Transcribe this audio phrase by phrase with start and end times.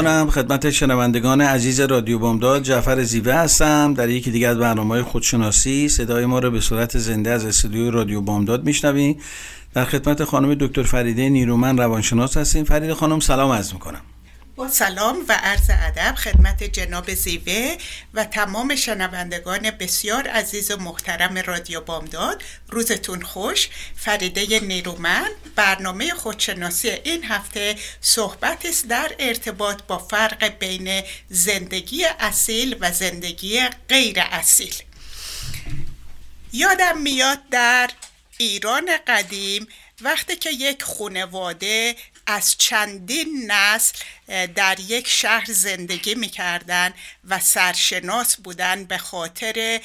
[0.00, 3.94] کنم خدمت شنوندگان عزیز رادیو بامداد جعفر زیوه هستم.
[3.94, 8.20] در یکی دیگر از برنامه خودشناسی صدای ما رو به صورت زنده از استودیو رادیو
[8.20, 9.16] بامداد میشنویم
[9.74, 12.64] در خدمت خانم دکتر فریده نیرومن روانشناس هستیم.
[12.64, 14.00] فریده خانم سلام عرض می‌کنم.
[14.56, 17.76] با سلام و عرض ادب خدمت جناب زیوه
[18.14, 22.42] و تمام شنوندگان بسیار عزیز و محترم رادیو بامداد.
[22.68, 23.68] روزتون خوش.
[23.96, 32.76] فریده نیرومن برنامه خودشناسی این هفته صحبت است در ارتباط با فرق بین زندگی اصیل
[32.80, 34.74] و زندگی غیر اصیل.
[36.52, 37.90] یادم میاد در
[38.38, 39.68] ایران قدیم
[40.00, 41.96] وقتی که یک خونواده
[42.30, 43.98] از چندین نسل
[44.46, 46.94] در یک شهر زندگی می‌کردن
[47.28, 49.80] و سرشناس بودن به خاطر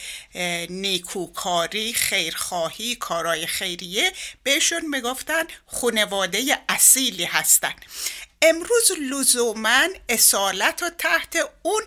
[0.70, 4.12] نیکوکاری خیرخواهی کارای خیریه.
[4.44, 7.74] بهشون می‌گفتن خونواده اصیلی هستن.
[8.42, 11.84] امروز لزوما اصالت و تحت اون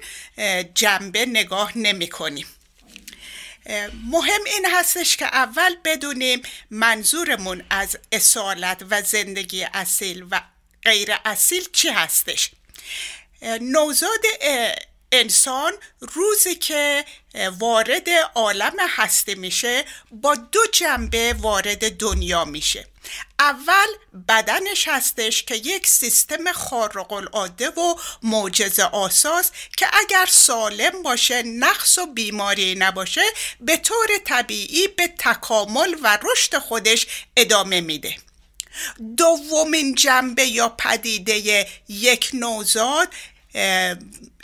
[0.74, 2.46] جنبه نگاه نمی کنیم
[4.04, 10.40] مهم این هستش که اول بدونیم منظورمون از اصالت و زندگی اصیل و
[10.82, 12.50] غیر اصیل چی هستش.
[13.60, 14.20] نوزاد
[15.12, 17.04] انسان روزی که
[17.58, 22.86] وارد عالم هسته میشه با دو جنبه وارد دنیا میشه.
[23.38, 23.86] اول
[24.28, 31.98] بدنش هستش که یک سیستم خارق العاده و معجزه آساس که اگر سالم باشه نقص
[31.98, 33.22] و بیماری نباشه
[33.60, 38.16] به طور طبیعی به تکامل و رشد خودش ادامه میده.
[39.16, 43.08] دومین جنبه یا پدیده یک نوزاد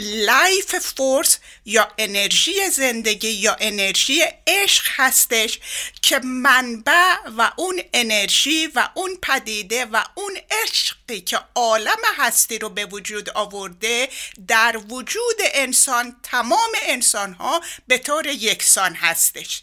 [0.01, 5.59] life force یا انرژی زندگی یا انرژی عشق هستش
[6.03, 12.69] که منبع و اون انرژی و اون پدیده و اون عشقی که عالم هستی رو
[12.69, 14.09] به وجود آورده
[14.49, 19.63] در وجود انسان تمام انسان ها به طور یکسان هستش.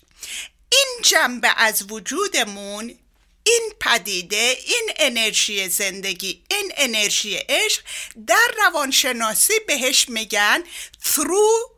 [0.72, 3.00] این جنبه از وجودمون
[3.44, 7.82] این پدیده این انرژی زندگی این انرژی عشق
[8.28, 10.64] در روانشناسی بهش میگن
[11.04, 11.72] true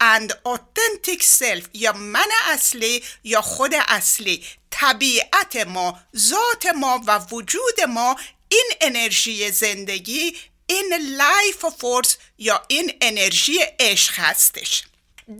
[0.00, 4.44] and authentic self یا من اصلی یا خود اصلی.
[4.70, 8.16] طبیعت ما ذات ما و وجود ما
[8.48, 10.36] این انرژی زندگی
[10.66, 14.82] این life force یا این انرژی عشق هستش.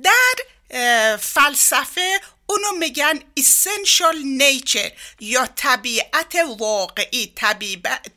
[0.03, 7.33] در فلسفه اونو میگن essential nature یا طبیعت واقعی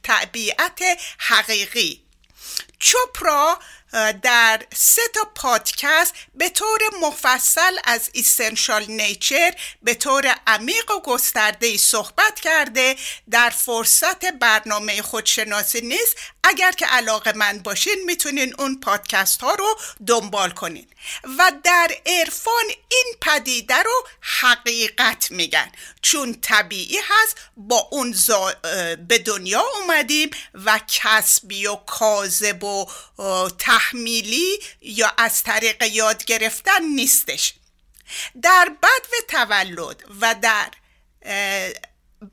[0.04, 0.82] طبیعت
[1.18, 2.02] حقیقی.
[2.80, 3.60] چوپرا
[4.24, 11.78] در سه تا پادکست به طور مفصل از ایسنشال نیچر به طور عمیق و گسترده
[11.78, 12.96] صحبت کرده.
[13.32, 16.16] در فرصت برنامه خودشناسی نیست.
[16.44, 20.88] اگر که علاقه من باشین می‌تونین اون پادکست ها رو دنبال کنین.
[21.38, 25.72] و در عرفان این پدیده رو حقیقت میگن.
[26.02, 28.16] چون طبیعی هست با اون
[29.08, 32.86] به دنیا اومدیم و کسبی و کاذب و
[33.82, 37.54] تحمیلی یا از طریق یاد گرفتن نیستش.
[38.42, 40.72] در بد و تولد و در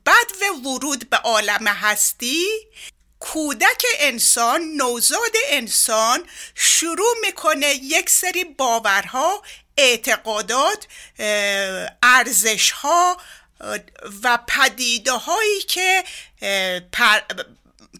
[0.05, 2.45] بد و ورود به عالم هستی
[3.19, 9.43] کودک انسان نوزاد انسان شروع می‌کنه یک سری باورها
[9.77, 10.87] اعتقادات
[12.03, 13.17] ارزشها
[14.23, 16.03] و پدیده هایی که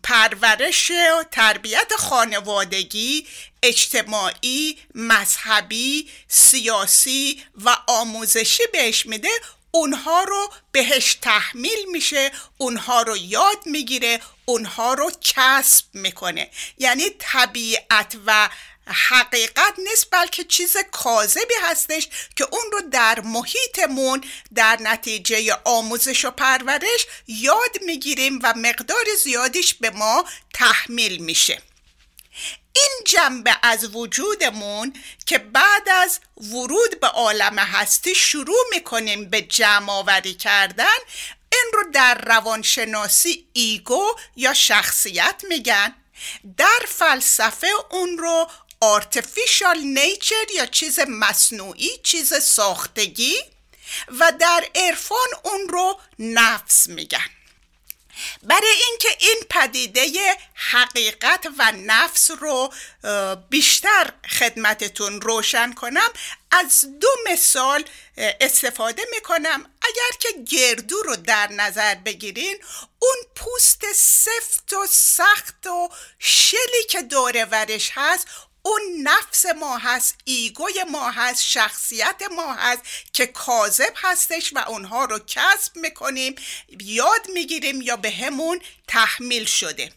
[0.04, 3.28] پرورش و تربیت خانوادگی
[3.64, 9.30] اجتماعی مذهبی سیاسی و آموزشی بهش میده
[9.72, 16.50] اونها رو بهش تحمیل میشه اونها رو یاد می‌گیره اونها رو کسب می‌کنه.
[16.78, 18.50] یعنی طبیعت و
[18.90, 24.24] حقیقت نیست بلکه چیز کاذبی هستش که اون رو در محیطمون
[24.56, 31.62] در نتیجه آموزش و پرورش یاد می‌گیریم و مقدار زیادیش به ما تحمیل میشه.
[32.76, 34.94] این جنبه از وجودمون
[35.26, 40.98] که بعد از ورود به عالم هستی شروع می‌کنیم به جمع آوری کردن
[41.52, 45.96] این رو در روانشناسی ego یا شخصیت میگن.
[46.58, 48.48] در فلسفه اون رو
[48.82, 53.38] artificial nature یا چیز مصنوعی چیز ساختگی
[54.20, 57.30] و در عرفان اون رو نفس میگن.
[58.44, 62.74] برای اینکه این پدیده حقیقت و نفس رو
[63.50, 66.10] بیشتر خدمتتون روشن کنم
[66.52, 67.84] از دو مثال
[68.18, 69.72] استفاده می‌کنم.
[69.82, 72.58] اگر که گردو رو در نظر بگیرین
[73.00, 75.90] اون پوست سفت و سخت و
[76.20, 78.28] شلی که دور ورش هست
[78.62, 82.82] اون نفس ما هست ایگوی ما هست شخصیت ما هست
[83.14, 86.36] که کاذب هستش و اونها رو کسب می‌کنیم
[86.80, 89.92] یاد می‌گیریم یا به همون تحمیل شده.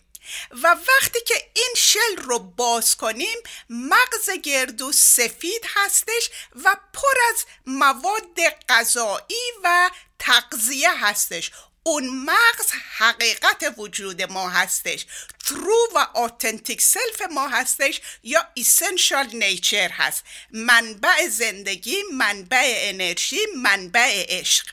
[0.63, 3.39] و وقتی که این شل رو باز کنیم
[3.71, 6.31] مغز گردو سفید هستش
[6.65, 11.51] و پر از مواد غذایی و تغذیه هستش.
[11.83, 15.07] اون مغز حقیقت وجود ما هستش.
[15.47, 20.25] true و authentic self ما هستش یا essential nature هست.
[20.51, 24.67] منبع زندگی منبع انرژی منبع عشق.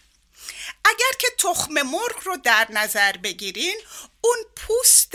[0.86, 3.78] اگر که تخم مرغ رو در نظر بگیرین
[4.22, 5.14] اون پوست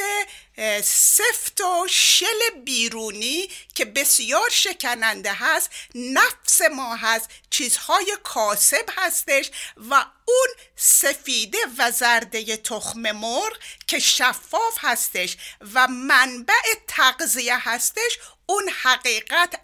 [0.83, 9.51] سفت و شل بیرونی که بسیار شکننده هست نفس ما هست چیزهای کاسب هستش
[9.91, 15.37] و اون سفیده و زرده تخم مرغ که شفاف هستش
[15.75, 19.61] و منبع تغذیه هستش اون حقیقت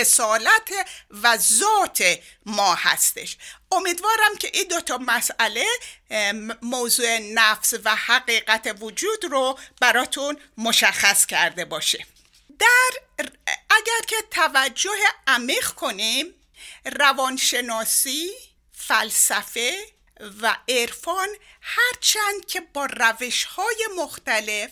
[0.00, 0.70] اصالت
[1.10, 3.36] و ذات ما هستش.
[3.72, 5.66] امیدوارم که این دوتا مسئله
[6.62, 12.06] موضوع نفس و حقیقت وجود رو براتون مشخص کرده باشه.
[12.58, 12.90] در
[13.70, 16.34] اگر که توجه عمیق کنیم
[16.98, 18.30] روانشناسی
[18.72, 19.97] فلسفه
[20.42, 21.28] و عرفان
[21.60, 24.70] هرچند که با روش های مختلف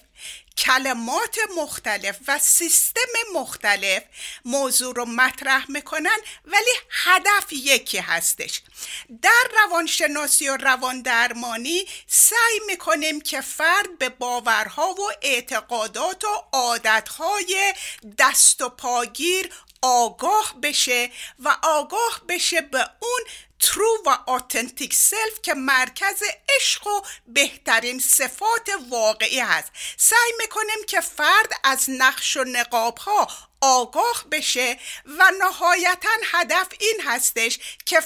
[0.58, 3.00] کلمات مختلف و سیستم
[3.34, 4.02] مختلف
[4.44, 8.62] موضوع رو مطرح می‌کنن ولی هدف یکی هستش.
[9.22, 17.75] در روانشناسی و رواندرمانی سعی می‌کنیم که فرد به باورها و اعتقادات و عادتهای
[18.19, 19.50] دست و پاگیر
[19.82, 23.20] آگاه بشه و آگاه بشه به اون
[23.61, 26.23] ترو و آتنتیک سلف که مرکز
[26.56, 29.73] عشق و بهترین صفات واقعی هست.
[29.97, 33.29] سعی می‌کنیم که فرد از نقش و نقاب ها
[33.61, 38.00] آگاه بشه و نهایتا هدف این هستش که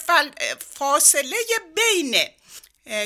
[0.78, 1.36] فاصله
[1.74, 2.28] بین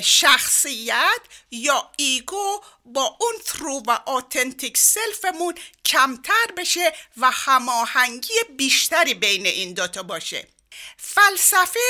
[0.02, 1.20] شخصیت
[1.50, 5.54] یا ego با اون true و authentic self مون
[5.84, 10.48] کمتر بشه و هماهنگی بیشتری بین این دوتا باشه.
[10.96, 11.80] فلسفه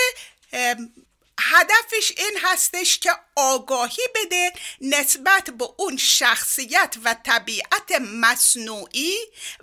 [1.40, 9.16] هدفش این هستش که آگاهی بده نسبت به اون شخصیت و طبیعت مصنوعی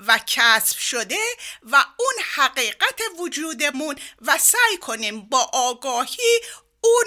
[0.08, 1.20] و کسب شده
[1.64, 6.42] و اون حقیقت وجودمون و سعی کنیم با آگاهی
[6.82, 7.06] اون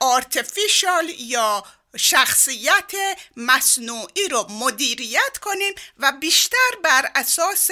[0.00, 1.64] آرتفیشال یا
[1.96, 2.92] شخصیت
[3.36, 7.70] مصنوعی رو مدیریت کنیم و بیشتر بر اساس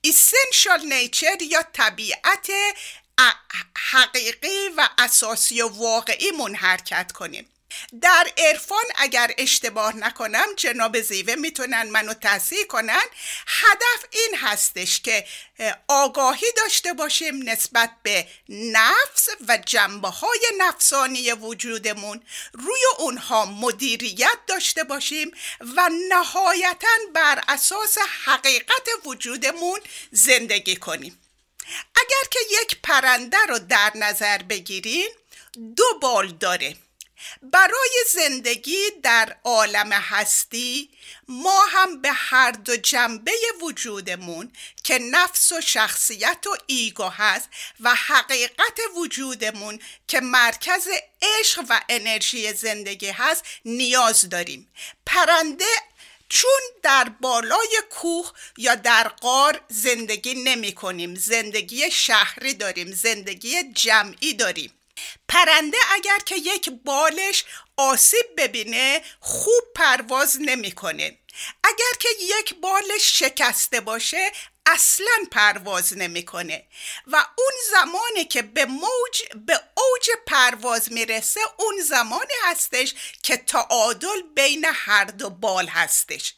[0.00, 2.50] ایسنشال نیچر یا طبیعت
[3.78, 7.50] حقیقی و اساسی و واقعی من حرکت کنیم.
[8.00, 13.04] در عرفان اگر اشتباه نکنم جناب زیوه می‌تونن منو تصحیح کنن.
[13.46, 15.26] هدف این هستش که
[15.88, 22.22] آگاهی داشته باشیم نسبت به نفس و جنبه های نفسانی وجودمون.
[22.52, 25.30] روی اونها مدیریت داشته باشیم
[25.76, 29.80] و نهایتا بر اساس حقیقت وجودمون
[30.10, 31.23] زندگی کنیم.
[31.94, 35.10] اگر که یک پرنده رو در نظر بگیرین
[35.76, 36.76] دو بال داره.
[37.42, 40.90] برای زندگی در عالم هستی
[41.28, 44.52] ما هم به هر دو جنبه وجودمون
[44.84, 47.48] که نفس و شخصیت و ایگو هست
[47.80, 49.78] و حقیقت وجودمون
[50.08, 50.88] که مرکز
[51.22, 54.72] عشق و انرژی زندگی هست نیاز داریم.
[55.06, 55.64] پرنده
[56.28, 61.14] چون در بالای کوه یا در قار زندگی نمی کنیم.
[61.14, 64.72] زندگی شهری داریم زندگی جمعی داریم.
[65.28, 67.44] پرنده اگر که یک بالش
[67.76, 71.18] آسیب ببینه خوب پرواز نمی‌کنه
[71.64, 74.32] اگر که یک بالش شکسته باشه
[74.66, 76.66] اصلا پرواز نمی‌کنه.
[77.06, 84.22] و اون زمانی که به موج به اوج پرواز می‌رسه اون زمانی هستش که تعادل
[84.34, 86.34] بین هر دو بال هستش.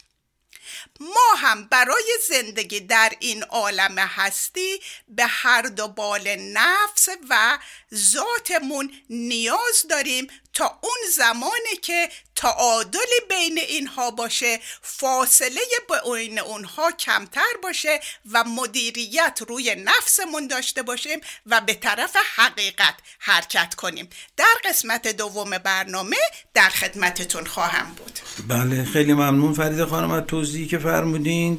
[1.00, 7.58] ما هم برای زندگی در این عالم هستی به هر دو بال نفس و
[7.94, 15.60] ذاتمون نیاز داریم تا اون زمانی که تعادلی بین اینها باشه فاصله
[16.14, 18.00] بین اونها کمتر باشه
[18.32, 24.08] و مدیریت روی نفسمون داشته باشیم و به طرف حقیقت حرکت کنیم.
[24.36, 26.16] در قسمت دوم برنامه
[26.54, 28.18] در خدمتتون خواهم بود.
[28.48, 31.58] بله خیلی ممنون فرید خانم از توضیحی که فرمودین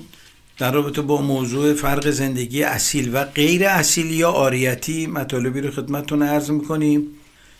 [0.57, 6.23] در رابطه با موضوع فرق زندگی اصیل و غیر اصیل یا آریتی مطالبی رو خدمتتون
[6.23, 7.19] عرض می‌کنیم.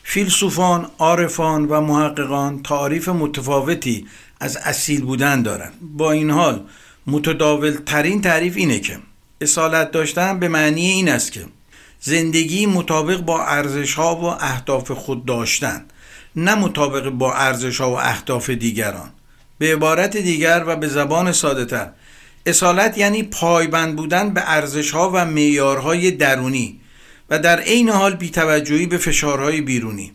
[0.10, 4.08] فیلسوفان، عارفان و محققان تعریف متفاوتی
[4.40, 5.74] از اصیل بودن دارند.
[5.82, 6.64] با این حال
[7.08, 9.00] متداول ترین تعریف اینه که
[9.42, 11.46] اصالت داشتن به معنی این است که
[12.00, 15.86] زندگی مطابق با ارزش ها و اهداف خود داشتن
[16.36, 19.10] نه مطابق با ارزش ها و اهداف دیگران
[19.58, 21.90] به عبارت دیگر و به زبان ساده تر
[22.46, 26.80] اصالت یعنی پایبند بودن به ارزش ها و معیارهای درونی
[27.30, 30.12] و در عین حال بیتوجهی به فشارهای بیرونی.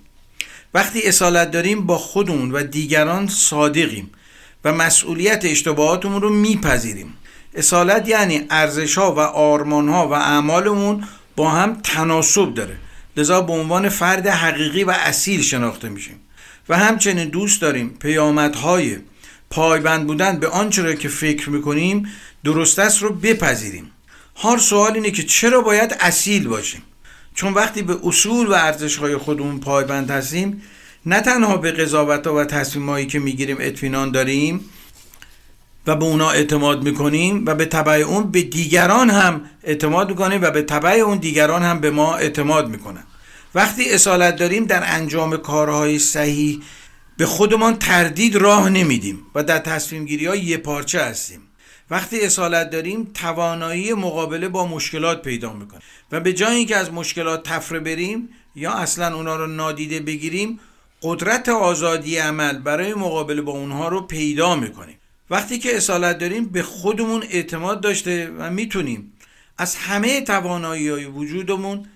[0.75, 4.11] وقتی اصالت داریم با خودمون و دیگران صادقیم
[4.65, 7.15] و مسئولیت اشتباهاتمون رو میپذیریم.
[7.55, 11.05] اصالت یعنی ارزش ها و آرمان ها و اعمالمون
[11.37, 12.77] با هم تناسب داره.
[13.17, 16.21] لذا به عنوان فرد حقیقی و اصیل شناخته میشیم.
[16.69, 18.99] و همچنین دوست داریم پیامدهای
[19.51, 22.09] پایبند بودن به آنچه را که فکر می‌کنیم
[22.45, 23.91] درست است رو بپذیریم.
[24.37, 26.83] هر سوال اینه که چرا باید اصیل باشیم؟
[27.35, 30.63] چون وقتی به اصول و ارزش های خودمون پایبند هستیم
[31.07, 34.61] نه تنها به قضاوت و تصمیم هایی که می‌گیریم اطمینان داریم
[35.87, 40.51] و به اونا اعتماد می‌کنیم و به طبع اون به دیگران هم اعتماد می‌کنیم و
[40.51, 43.05] به طبع اون دیگران هم به ما اعتماد می‌کنن.
[43.55, 46.63] وقتی اصالت داریم در انجام کارهای صحیح
[47.17, 51.41] به خودمان تردید راه نمیدیم و در تصمیم گیری ها یه پارچه هستیم.
[51.93, 55.83] وقتی اصالت داریم توانایی مقابله با مشکلات پیدا می‌کنیم
[56.13, 60.61] و به جای اینکه از مشکلات تفره بریم یا اصلا اونا رو نادیده بگیریم
[61.03, 64.99] قدرت آزادی عمل برای مقابله با اونها رو پیدا می‌کنیم.
[65.31, 69.13] وقتی که اصالت داریم به خودمون اعتماد داشته و می‌تونیم
[69.59, 71.87] از همه توانایی های وجودمون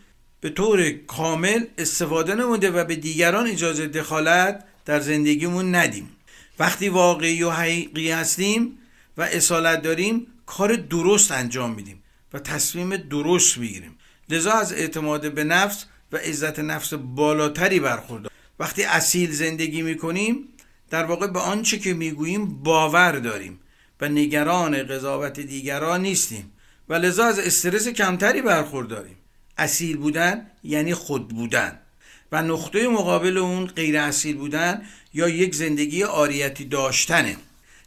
[0.40, 6.10] به طور کامل استفاده نموده و به دیگران اجازه دخالت در زندگیمون ندیم.
[6.58, 8.78] وقتی واقعی و حقیقی هستیم
[9.16, 13.98] و اصالت داریم کار درست انجام میدیم و تصمیم درست می‌گیریم.
[14.28, 18.32] لذا از اعتماد به نفس و عزت نفس بالاتری برخوردار.
[18.58, 20.48] وقتی اصیل زندگی می‌کنیم
[20.90, 23.60] در واقع به آنچه که می‌گوییم باور داریم
[24.00, 26.52] و نگران قضاوت دیگران نیستیم
[26.88, 29.16] و لذا از استرس کمتری برخورداریم.
[29.58, 31.78] اصیل بودن یعنی خود بودن
[32.32, 34.82] و نقطه مقابل اون غیر اصیل بودن
[35.14, 37.36] یا یک زندگی آریتی داشتنه.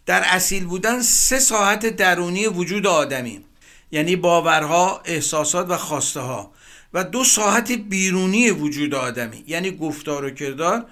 [0.10, 3.46] در اصیل بودن سه ساعت درونی وجود آدمی
[3.92, 6.52] یعنی باورها، احساسات و خواسته ها
[6.94, 10.86] و دو ساعت بیرونی وجود آدمی یعنی گفتار و کردار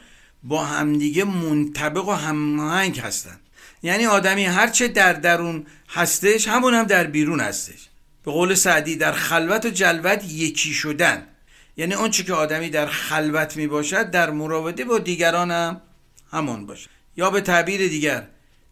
[0.44, 3.40] با همدیگه منطبق و هماهنگ هستند.
[3.84, 7.90] یعنی آدمی هرچه در درون هستش همون هم در بیرون هستش.
[8.26, 11.28] به قول سعدی در خلوت و جلوت یکی شدن.
[11.78, 15.82] یعنی آنچه که آدمی در خلوت می باشد در مراوده با دیگران هم
[16.32, 18.28] همان باشد یا به تعبیر دیگر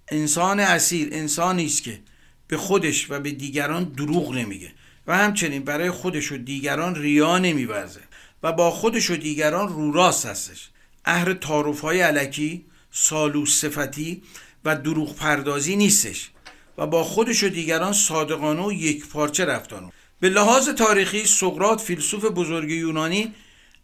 [0.08, 2.00] انسان اصیل انسانی است که
[2.48, 4.72] به خودش و به دیگران دروغ نمیگه
[5.08, 8.02] و همچنین برای خودش و دیگران ریا نمیورزه
[8.44, 10.70] و با خودش و دیگران رو راست هستش.
[11.06, 14.24] اهر تعارف های علکی سالوس صفتی
[14.66, 16.30] و دروغ پردازی نیستش
[16.78, 22.26] و با خودش و دیگران صادقانه و یک پارچه رفتانو به لحاظ تاریخی سقرات فیلسوف
[22.26, 23.34] بزرگ یونانی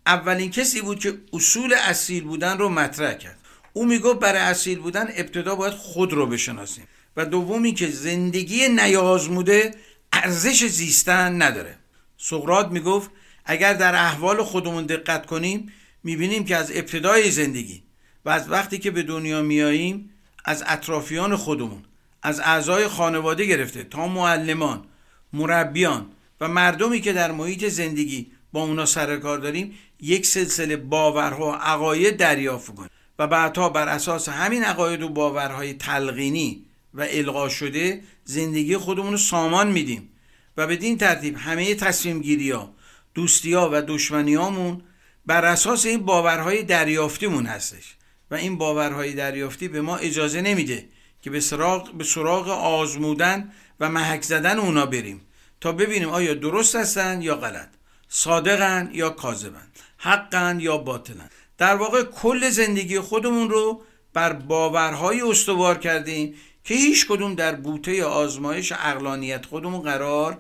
[0.05, 3.37] اولین کسی بود که اصول اصیل بودن رو مطرح کرد.
[3.73, 6.87] او می‌گفت برای اصیل بودن ابتدا باید خود رو بشناسیم.
[7.17, 9.71] و دومی که زندگی نیازموده
[10.13, 11.77] ارزش زیستن نداره.
[12.17, 13.11] سقرات می‌گفت
[13.45, 15.71] اگر در احوال خودمون دقت کنیم
[16.03, 17.83] می‌بینیم که از ابتدای زندگی
[18.25, 20.09] و از وقتی که به دنیا میاییم
[20.45, 21.83] از اطرافیان خودمون
[22.23, 24.85] از اعضای خانواده گرفته تا معلمان
[25.33, 26.05] مربیان
[26.41, 31.55] و مردمی که در محیط زندگی با اونا سر کار داریم یک سلسله باورها و
[31.55, 38.01] عقاید دریافت کنیم و بعدها بر اساس همین عقاید و باورهای تلقینی و القا شده
[38.23, 40.09] زندگی خودمون رو سامان میدیم
[40.57, 42.73] و بدین ترتیب همه تصمیم گیری ها
[43.13, 44.81] دوستی ها و دشمنی هامون
[45.25, 47.95] بر اساس این باورهای دریافتیمون هستش
[48.31, 50.89] و این باورهای دریافتی به ما اجازه نمیده
[51.21, 55.21] که به سراغ, به سراغ آزمودن و محک زدن اونا بریم
[55.61, 57.69] تا ببینیم آیا درست هستن یا غلط
[58.09, 61.29] صادقن یا کاذبن حقن یا باطلن.
[61.61, 63.81] در واقع کل زندگی خودمون رو
[64.13, 70.37] بر باورهای استوار کردیم که هیچ کدوم در بوته آزمایش اقلانیت خودمون قرار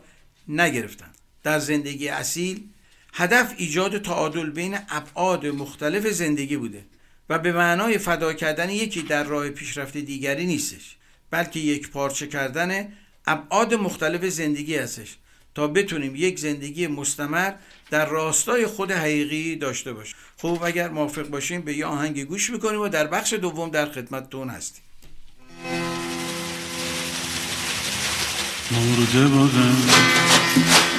[0.47, 1.11] نگرفتن.
[1.43, 2.63] در زندگی اصیل
[3.13, 6.85] هدف ایجاد تعادل بین ابعاد مختلف زندگی بوده
[7.29, 10.95] و به معنای فدا کردن یکی در راه پیشرفت دیگری نیستش
[11.31, 12.93] بلکه یک پارچه کردن
[13.27, 15.17] ابعاد مختلف زندگی هستش
[15.55, 17.53] تا بتونیم یک زندگی مستمر
[17.91, 20.15] در راستای خود حقیقی داشته باشیم.
[20.37, 24.49] خب اگر موافق باشیم به یه آهنگ گوش می‌کنیم و در بخش دوم در خدمتتون
[24.49, 24.83] هستیم.
[28.71, 29.75] مرده بودم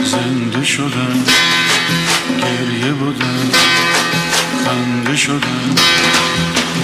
[0.04, 1.24] زنده شدم
[2.42, 3.50] گریه بودم
[4.64, 5.74] خنده شدم.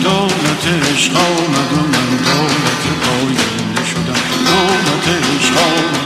[0.03, 4.23] دولت عشق آمد و من دولت پاینده شدم.
[4.47, 5.98] دولت عشق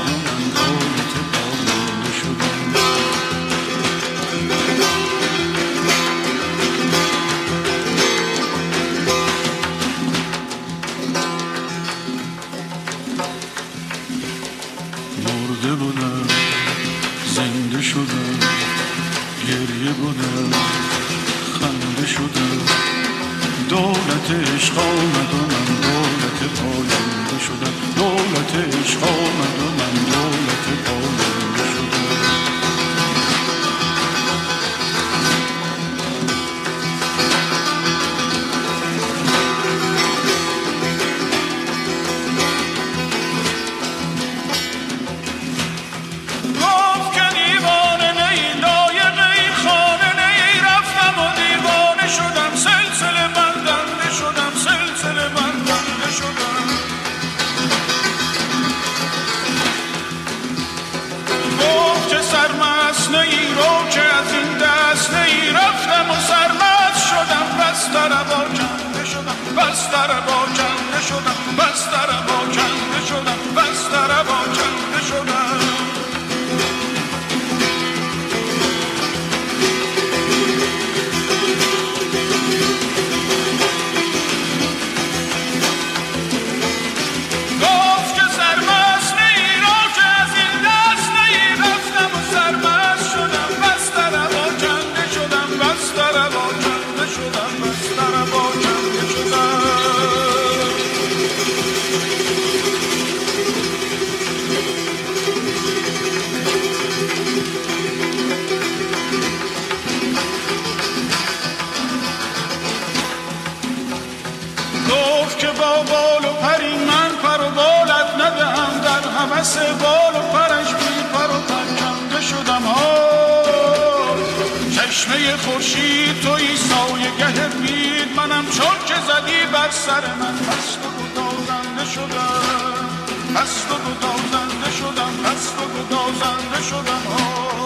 [125.13, 126.23] چشمه خورشید
[126.57, 130.39] سایه گه بید منم چون که زدی بر سر من.
[130.39, 137.62] پست و گدازنده شدم پست و گدازنده شدم پست و گدازنده شدم ها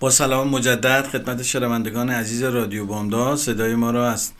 [0.00, 3.38] با سلام مجدد خدمت شنوندگان عزیز رادیو بامداد.
[3.38, 4.32] صدای ما را از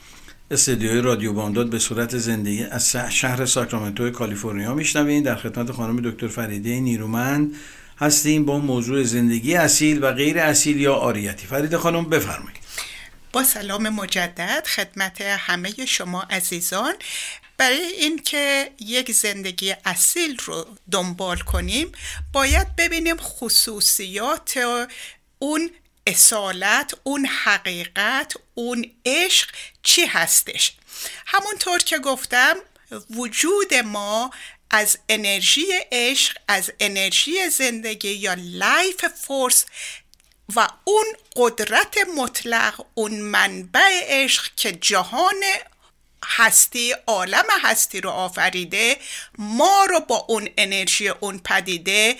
[0.51, 6.29] استدیوی رادیو بامداد به صورت زندگی از شهر ساکرامنتو کالیفرنیا میشنوین در خدمت خانم دکتر
[6.29, 7.55] فریده نیرومند
[7.99, 11.46] هستیم با موضوع زندگی اصیل و غیر اصیل یا آریتی.
[11.46, 12.61] فرید خانم بفرمایید.
[13.33, 16.94] با سلام مجدد خدمت همه شما عزیزان.
[17.57, 21.92] برای اینکه یک زندگی اصیل رو دنبال کنیم
[22.33, 24.59] باید ببینیم خصوصیات
[25.42, 25.70] اون
[26.07, 29.48] اصالت اون حقیقت اون عشق
[29.83, 30.72] چی هستش؟
[31.26, 32.57] همونطور که گفتم
[33.11, 34.31] وجود ما
[34.70, 39.64] از انرژی عشق از انرژی زندگی یا life force
[40.57, 41.05] و اون
[41.37, 45.42] قدرت مطلق اون منبع عشق که جهان
[46.24, 48.96] هستی عالم هستی رو آفریده
[49.38, 52.16] ما رو با اون انرژی اون پدیده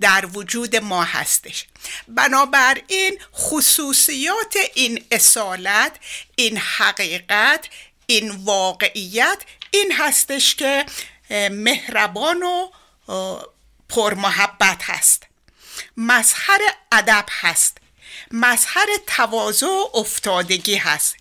[0.00, 1.66] در وجود ما هستش.
[2.08, 5.96] بنابراین خصوصیات این اصالت
[6.36, 7.68] این حقیقت
[8.06, 9.38] این واقعیت
[9.70, 10.86] این هستش که
[11.50, 12.70] مهربان و
[13.88, 15.26] پرمحبت هست.
[15.96, 16.60] مظهر
[16.92, 17.78] ادب هست.
[18.30, 21.16] مظهر تواضع و افتادگی هست.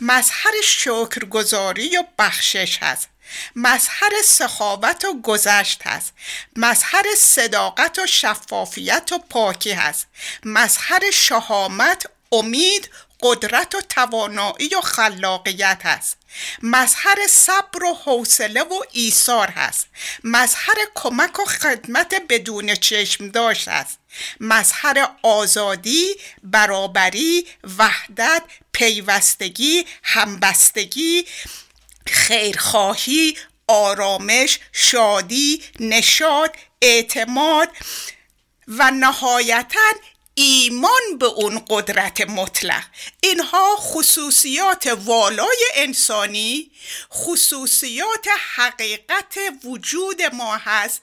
[0.00, 3.08] مظهر شکرگزاری و بخشش هست.
[3.56, 6.12] مظهر سخاوت و گذشت هست.
[6.56, 10.06] مظهر صداقت و شفافیت و پاکی هست.
[10.44, 12.90] مظهر شهامت امید
[13.22, 16.16] قدرت و توانایی و خلاقیت هست.
[16.62, 19.86] مظهر صبر و حوصله و ایثار هست.
[20.24, 23.97] مظهر کمک و خدمت بدون چشم داشت است
[24.40, 27.46] مظهر آزادی برابری
[27.78, 28.42] وحدت
[28.72, 31.24] پیوستگی همبستگی
[32.06, 33.36] خیرخواهی
[33.68, 37.68] آرامش شادی نشاد اعتماد
[38.68, 39.90] و نهایتا
[40.34, 42.84] ایمان به اون قدرت مطلق.
[43.20, 46.70] اینها خصوصیات والای انسانی
[47.12, 51.02] خصوصیات حقیقت وجود ما هست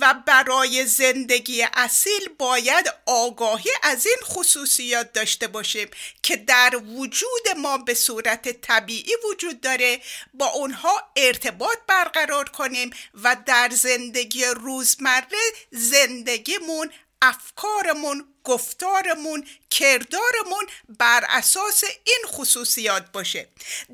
[0.00, 5.88] و برای زندگی اصیل باید آگاهی از این خصوصیات داشته باشیم
[6.22, 10.00] که در وجود ما به صورت طبیعی وجود داره
[10.34, 12.90] با اونها ارتباط برقرار کنیم
[13.22, 15.38] و در زندگی روزمره
[15.70, 16.90] زندگیمون
[17.24, 23.48] افکارمون گفتارمون کردارمون بر اساس این خصوصیات باشه.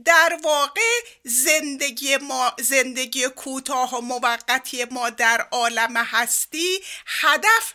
[0.04, 7.74] در واقع زندگی ما زندگی کوتاه و موقتی ما در عالم هستی هدف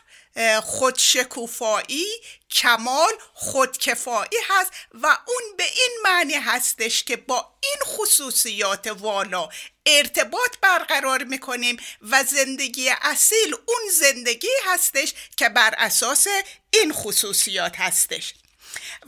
[0.62, 2.06] خودشکوفایی
[2.50, 9.48] کمال خودکفایی هست و اون به این معنی هستش که با این خصوصیات والا
[9.86, 16.26] ارتباط برقرار می‌کنیم و زندگی اصیل اون زندگی هستش که بر اساس
[16.70, 18.34] این خصوصیات هستش.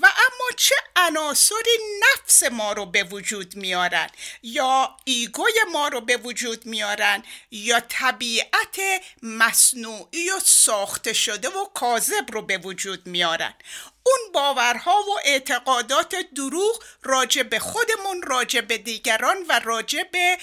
[0.03, 4.09] و اما چه عناصری نفس ما رو به وجود میارن؟
[4.43, 8.81] یا ایگوی ما رو به وجود میارن؟ یا طبیعت
[9.23, 13.55] مصنوعی و ساخته شده و کاذب رو به وجود میارن؟
[14.03, 20.39] اون باورها و اعتقادات دروغ راجع به خودمون راجع به دیگران و راجع به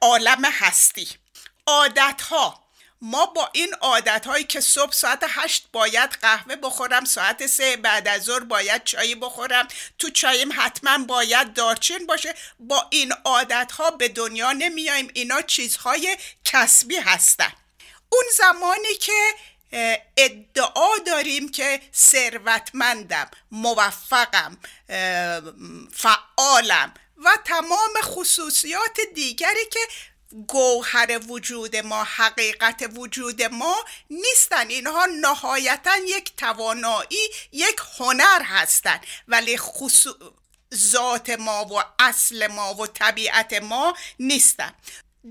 [0.00, 1.08] عالم هستی.
[1.66, 2.68] عادتها.
[3.00, 8.08] ما با این عادت هایی که صبح ساعت هشت باید قهوه بخورم ساعت سه بعد
[8.08, 9.68] از ظهر باید چای بخورم.
[9.98, 12.34] تو چایم حتما باید دارچین باشه.
[12.60, 15.10] با این عادت ها به دنیا نمیایم.
[15.14, 17.52] اینا چیزهای کسبی هستن.
[18.08, 19.34] اون زمانی که
[20.16, 24.58] ادعا داریم که ثروتمندم موفقم
[25.92, 29.80] فعالم و تمام خصوصیات دیگری که
[30.48, 34.68] گوهر وجود ما حقیقت وجود ما نیستن.
[34.68, 40.14] اینها نهایتا یک توانایی یک هنر هستند ولی خصو...
[40.74, 44.74] ذات ما و اصل ما و طبیعت ما نیستن.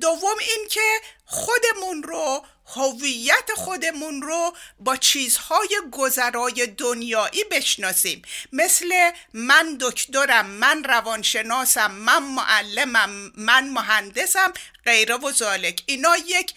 [0.02, 8.22] دوم اینکه خودمون رو هویت خودمون رو با چیزهای گذرای دنیایی بشناسیم.
[8.54, 14.54] مثل من دکترم من روانشناسم من معلمم من مهندسم
[14.88, 16.54] غیره و زالک اینا یک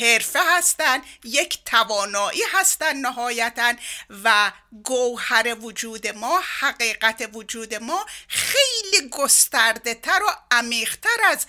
[0.00, 3.74] حرفه هستن یک توانایی هستن نهایتا
[4.24, 4.52] و
[4.84, 11.46] گوهر وجود ما حقیقت وجود ما خیلی گسترده تر و عمیقتر از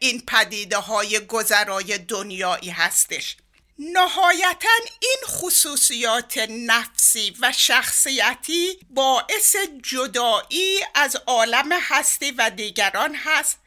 [0.00, 3.36] این پدیده های گذرای دنیایی هستش.
[3.78, 4.68] نهایتا
[5.00, 13.58] این خصوصیات نفسی و شخصیتی باعث جدایی از عالم هستی و دیگران هست.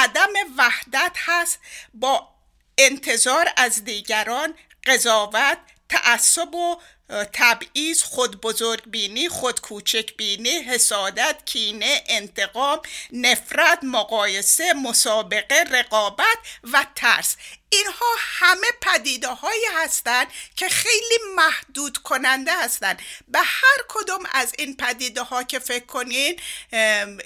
[0.00, 1.58] عدم وحدت هست
[1.94, 2.28] با
[2.78, 4.54] انتظار از دیگران
[4.86, 5.58] قضاوت
[5.88, 6.80] تعصب و
[7.32, 12.80] تبعیض خود بزرگ بینی خود کوچک بینی حسادت کینه انتقام
[13.12, 16.38] نفرت مقایسه مسابقه رقابت
[16.72, 17.36] و ترس.
[17.72, 23.02] اینها همه پدیده هایی هستند که خیلی محدود کننده هستند.
[23.28, 26.40] به هر کدوم از این پدیده ها که فکر کنین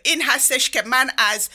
[0.03, 1.49] این هستش که من از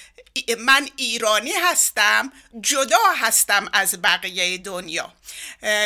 [0.58, 5.13] من ایرانی هستم جدا هستم از بقیه دنیا.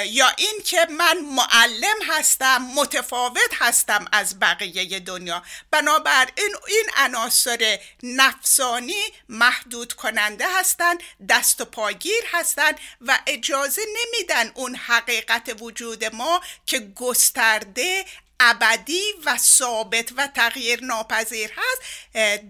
[0.06, 5.44] یا این که من معلم هستم متفاوت هستم از بقیه دنیا.
[5.72, 14.76] بنابراین این عناصر نفسانی محدود کننده هستند دست و پاگیر هستند و اجازه نمیدن اون
[14.76, 18.06] حقیقت وجود ما که گسترده
[18.40, 21.82] ابدی و ثابت و تغییر ناپذیر هست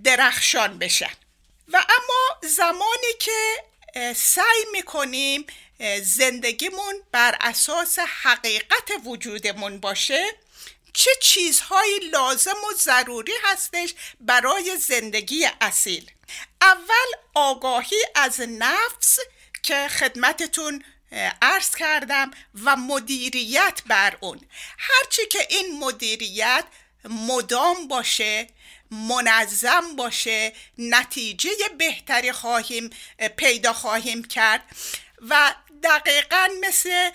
[0.03, 1.13] درخشان بشن
[1.67, 3.63] و اما زمانی که
[4.15, 5.45] سعی می‌کنیم
[6.01, 10.35] زندگیمون بر اساس حقیقت وجودمون باشه
[10.93, 16.11] چه چیزهایی لازم و ضروری هستش برای زندگی اصیل؟
[16.61, 19.19] اول آگاهی از نفس
[19.63, 20.83] که خدمتتون
[21.41, 22.31] عرض کردم
[22.63, 24.41] و مدیریت بر اون.
[24.77, 26.65] هرچی که این مدیریت
[27.05, 28.47] مدام باشه
[28.91, 32.89] منظم باشه نتیجه بهتری خواهیم
[33.37, 34.63] پیدا خواهیم کرد
[35.29, 37.09] و دقیقا مثل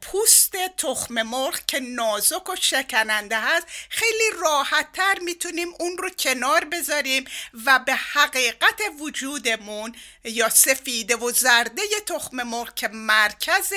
[0.00, 6.64] پوست تخم مرغ که نازک و شکننده هست خیلی راحت تر می‌تونیم اون رو کنار
[6.64, 7.24] بذاریم
[7.66, 9.94] و به حقیقت وجودمون
[10.24, 13.72] یا سفیده و زرده تخم مرغ که مرکز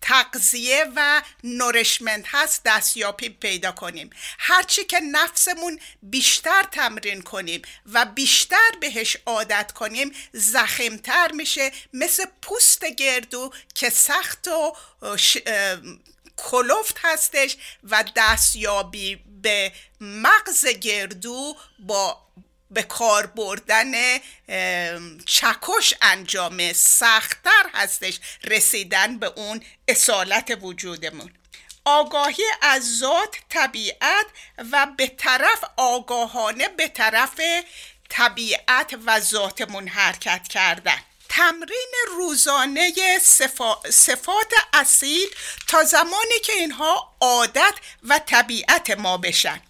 [0.00, 4.10] تغذیه و نورشمنت هست دستیابی پیدا کنیم.
[4.38, 11.72] هرچی که نفسمون بیشتر تمرین کنیم و بیشتر بهش عادت کنیم زخیمتر میشه.
[11.92, 14.76] مثل پوست گردو که سخت و
[16.36, 22.28] کلفت هستش و دستیابی به مغز گردو با
[22.70, 24.18] به کار بردن
[25.26, 31.34] چکش انجام سختتر هستش رسیدن به اون اصالت وجودمون.
[31.84, 34.26] آگاهی از ذات طبیعت
[34.72, 37.40] و به طرف آگاهانه به طرف
[38.08, 40.98] طبیعت و ذاتمون حرکت کردن.
[41.28, 42.92] تمرین روزانه
[43.90, 45.28] صفات اصیل
[45.68, 49.60] تا زمانی که اینها عادت و طبیعت ما بشن.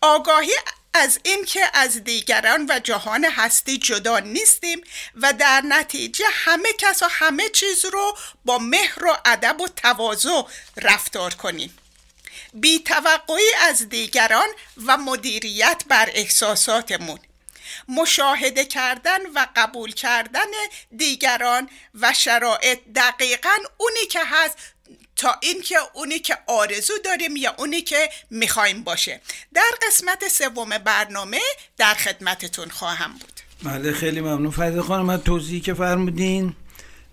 [0.00, 0.52] آگاهی
[0.94, 4.80] از اینکه از دیگران و جهان هستی جدا نیستیم
[5.14, 10.42] و در نتیجه همه کس و همه چیز رو با مهر و ادب و تواضع
[10.76, 11.78] رفتار کنیم.
[12.54, 14.48] بی توقعی از دیگران
[14.86, 17.18] و مدیریت بر احساساتمون.
[17.88, 20.50] مشاهده کردن و قبول کردن
[20.96, 24.58] دیگران و شرایط دقیقا اونی که هست
[25.18, 29.20] تا اینکه اونی که آرزو داریم یا اونی که می‌خوایم باشه.
[29.54, 31.40] در قسمت سوم برنامه
[31.76, 33.40] در خدمتتون خواهم بود.
[33.62, 34.50] بله خیلی ممنون.
[34.50, 36.54] فرید خانم من توضیحی که فرمودین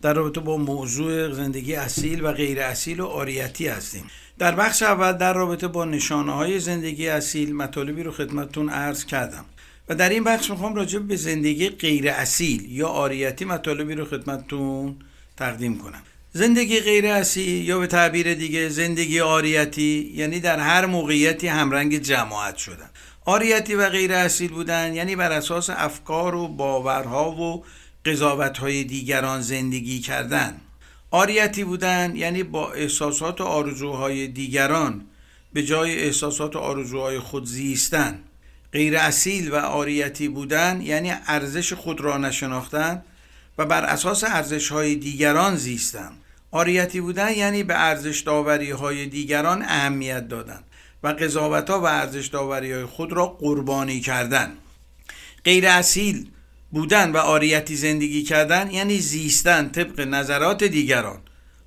[0.01, 4.07] در رابطه با موضوع زندگی اصیل و غیر اصیل و آریتی هستیم.
[4.39, 9.45] در بخش اول در رابطه با نشانه های زندگی اصیل مطالبی رو خدمتتون عرض کردم.
[9.89, 14.95] و در این بخش می‌خوام راجع به زندگی غیر اصیل یا آریتی مطالبی رو خدمتتون
[15.37, 16.03] تقدیم کنم.
[16.37, 22.89] زندگی غیر یا به تعبیر دیگه زندگی آریتی یعنی در هر موقعیتی همرنگ جماعت شدن.
[23.25, 27.63] آریتی و غیر اصیل بودن یعنی بر اساس افکار و باورها و
[28.05, 30.61] قضاوتهای دیگران زندگی کردن.
[31.11, 35.05] آریتی بودن یعنی با احساسات و آرزوهای دیگران
[35.53, 38.19] به جای احساسات و آرزوهای خود زیستن.
[38.73, 43.03] غیر اصیل و آریتی بودن یعنی ارزش خود را نشناختن
[43.57, 46.11] و بر اساس ارزش های دیگران زیستن.
[46.55, 50.59] آریتی بودن یعنی به ارزش داوری های دیگران اهمیت دادن
[51.03, 54.51] و قضاوت ها و ارزش داوری های خود را قربانی کردن.
[55.43, 56.27] غیر اصیل
[56.71, 61.19] بودن و آریتی زندگی کردن یعنی زیستن طبق نظرات دیگران.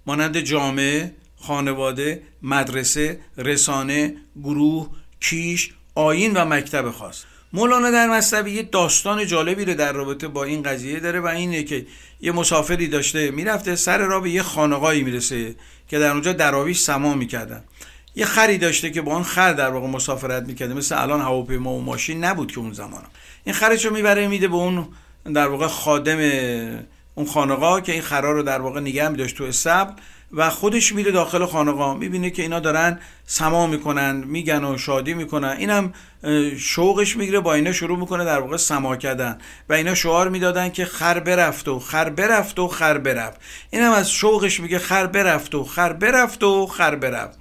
[0.06, 4.88] مانند جامعه، خانواده، مدرسه، رسانه، گروه،
[5.20, 7.24] کیش، آین و مکتب خاص.
[7.52, 11.62] مولانا در مصنوی یه داستان جالبی رو در رابطه با این قضیه داره و اینه
[11.62, 11.86] که
[12.20, 15.54] یه مسافری داشته می‌رفته سر را به یه خانقایی می‌رسه
[15.88, 17.64] که در اونجا دراویش سما می‌کردن.
[18.14, 21.82] یه خری داشته که با اون خر در واقع مسافرت می‌کرده مثل الان هواپیما و
[21.82, 23.02] ماشین نبود که اون زمان.
[23.44, 24.88] این خرش رو می‌بره میده به اون
[25.34, 26.18] در واقع خادم
[27.14, 29.92] اون خانقا که این خرا رو در واقع نگه میداشت تو استبل
[30.32, 35.56] و خودش میره داخل خانقا می‌بینه که اینا دارن سما می‌کنن میگن و شادی می‌کنن.
[35.58, 35.92] اینم
[36.58, 39.38] شوقش می‌گیره با اینا شروع می‌کنه در واقع سما کردن.
[39.68, 43.40] و اینا شعار می‌دادن که خر برفت و خر برفت و خر برفت.
[43.70, 47.38] اینم از شوقش میگه خر برفت و خر برفت و خر برفت.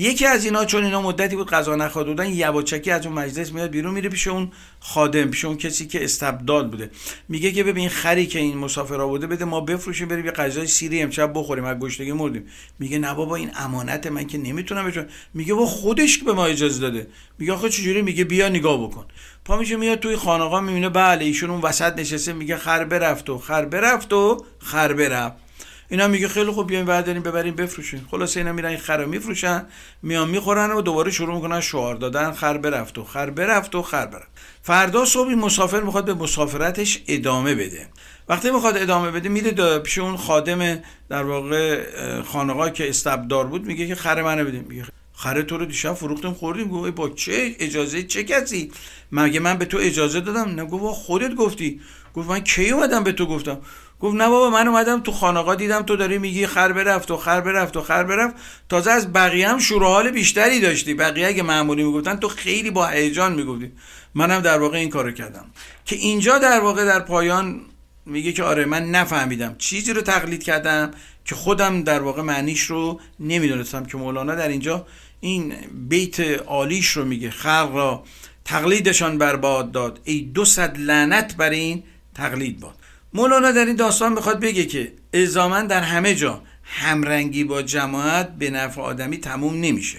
[0.00, 3.70] یکی از اینا چون اینا مدتی بود غذا نخورده بودن یواچکی از اون مجلس میاد
[3.70, 6.90] بیرون میره پیش اون خادم پیش اون کسی که استبدال بوده.
[7.28, 11.02] میگه که ببین خری که این مسافر بوده بده ما بفروشیم بریم یه غذای سیری
[11.02, 12.46] امشب بخوریم از گشتگی مردیم.
[12.78, 16.46] میگه نه بابا این امانت من که نمی‌تونم بچون میگه با خودش که به ما
[16.46, 17.06] اجازه داده.
[17.38, 19.06] میگه آخه چجوری؟ میگه بیا نگاه بکن.
[19.44, 23.38] پا میشه میاد توی خانقاه می‌بینه بله ایشون اون وسط نشسته میگه خر برفت و
[23.38, 25.47] خر برفت و خر برفت.
[25.90, 29.66] اینا میگه خیلی خوب بیاین برداریم ببریم بفروشین خلاص اینا میرن این خر میفروشن
[30.02, 34.06] میان می‌خورن و دوباره شروع می‌کنن شعار دادن خر برفت و خر برفت و خر
[34.06, 34.28] برفت.
[34.62, 37.88] فردا صبح مسافر می‌خواد به مسافرتش ادامه بده.
[38.28, 41.84] وقتی می‌خواد ادامه بده میره پیش اون خادم در واقع
[42.22, 46.32] خانقاه که استبدار بود میگه که خر منو بده میگه خر تو رو دیشب فروختم
[46.32, 46.68] خوردیم.
[46.68, 48.72] گفت با چه اجازه چه کسی؟
[49.12, 51.80] مگه من به تو اجازه دادم؟ نه گفت خودت گفتی.
[52.14, 53.58] گفت من کی اومدم به تو گفتم؟
[54.00, 57.40] گفت نه بابا من اومدم تو خانقا دیدم تو داری میگی خر برفت و خر
[57.40, 58.36] برفت و خر برفت.
[58.68, 60.94] تازه از بقیه هم شور حال بیشتری داشتی.
[60.94, 63.72] بقیه اگه معمولی می‌گفتن تو خیلی با هیجان می‌گفتی.
[64.14, 65.44] منم در واقع این کارو کردم.
[65.84, 67.60] که اینجا در واقع در پایان
[68.06, 69.54] میگه که آره من نفهمیدم.
[69.58, 70.90] چیزی رو تقلید کردم
[71.24, 74.86] که خودم در واقع معنیش رو نمی‌دونستم که مولانا در اینجا
[75.20, 75.54] این
[75.88, 77.30] بیت عالیش رو میگه.
[77.30, 78.04] خلق را
[78.44, 80.00] تقلیدشان برباد داد.
[80.04, 81.82] ای دو صد لعنت بر این
[82.14, 82.77] تقلید باد.
[83.14, 88.50] مولانا در این داستان می‌خواد بگه که الزاما در همه جا همرنگی با جماعت به
[88.50, 89.98] نفع آدمی تموم نمیشه.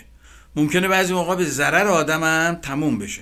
[0.56, 3.22] ممکنه بعضی موقع به ضرر آدم هم تموم بشه.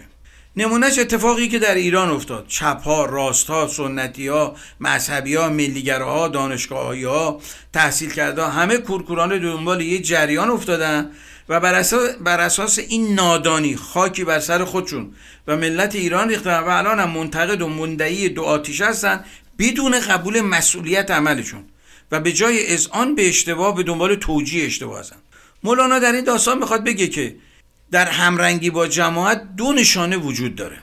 [0.58, 2.46] نمونهش اتفاقی که در ایران افتاد.
[2.48, 5.52] چپ ها راست ها سنتی ها مذهبی ها
[6.00, 7.42] ها دانشگاهی ها
[7.74, 11.12] تحصیل کرده همه کورکوران دنبال یه جریان افتادن
[11.50, 15.12] و بر اساس, بر اساس این نادانی خاکی بر سر خودشون
[15.48, 19.26] و ملت ایران ریختن و الان هم منتقد و مندعی دو آتیش هستن
[19.60, 21.64] بدون قبول مسئولیت عملشون
[22.12, 25.16] و به جای اذعان به اشتباه به دنبال توجیه اشتباه هستن.
[25.64, 27.36] مولانا در این داستان می‌خواد بگه که
[27.92, 30.78] در همرنگی با جماعت دو نشانه وجود داره.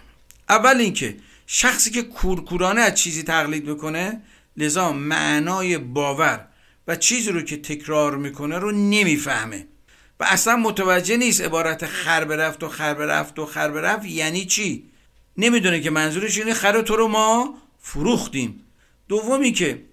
[0.48, 4.22] اول اینکه شخصی که کورکورانه از چیزی تقلید می‌کنه
[4.56, 6.46] لذا معنای باور
[6.88, 9.66] و چیزی رو که تکرار می‌کنه رو نمی‌فهمه.
[10.20, 14.84] و اصلا متوجه نیست عبارت خر رفت و خر رفت و خر رفت یعنی چی؟
[15.36, 18.63] نمی‌دونه که منظورش اینه خر تو رو ما فروختیم.
[19.08, 19.84] دومی که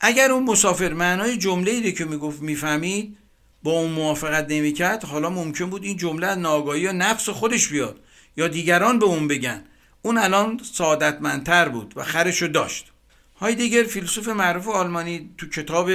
[0.00, 3.16] اگر اون مسافر معنای جمله ای که می‌گفت می‌فهمید
[3.62, 8.00] با اون موافقت نمی‌کرد حالا ممکن بود این جمله از ناگاهی یا نفس خودش بیاد
[8.36, 9.64] یا دیگران به اون بگن.
[10.02, 12.92] اون الان سعادتمندتر بود و خرشو داشت.
[13.40, 15.90] هایدگر فیلسوف معروف آلمانی تو کتاب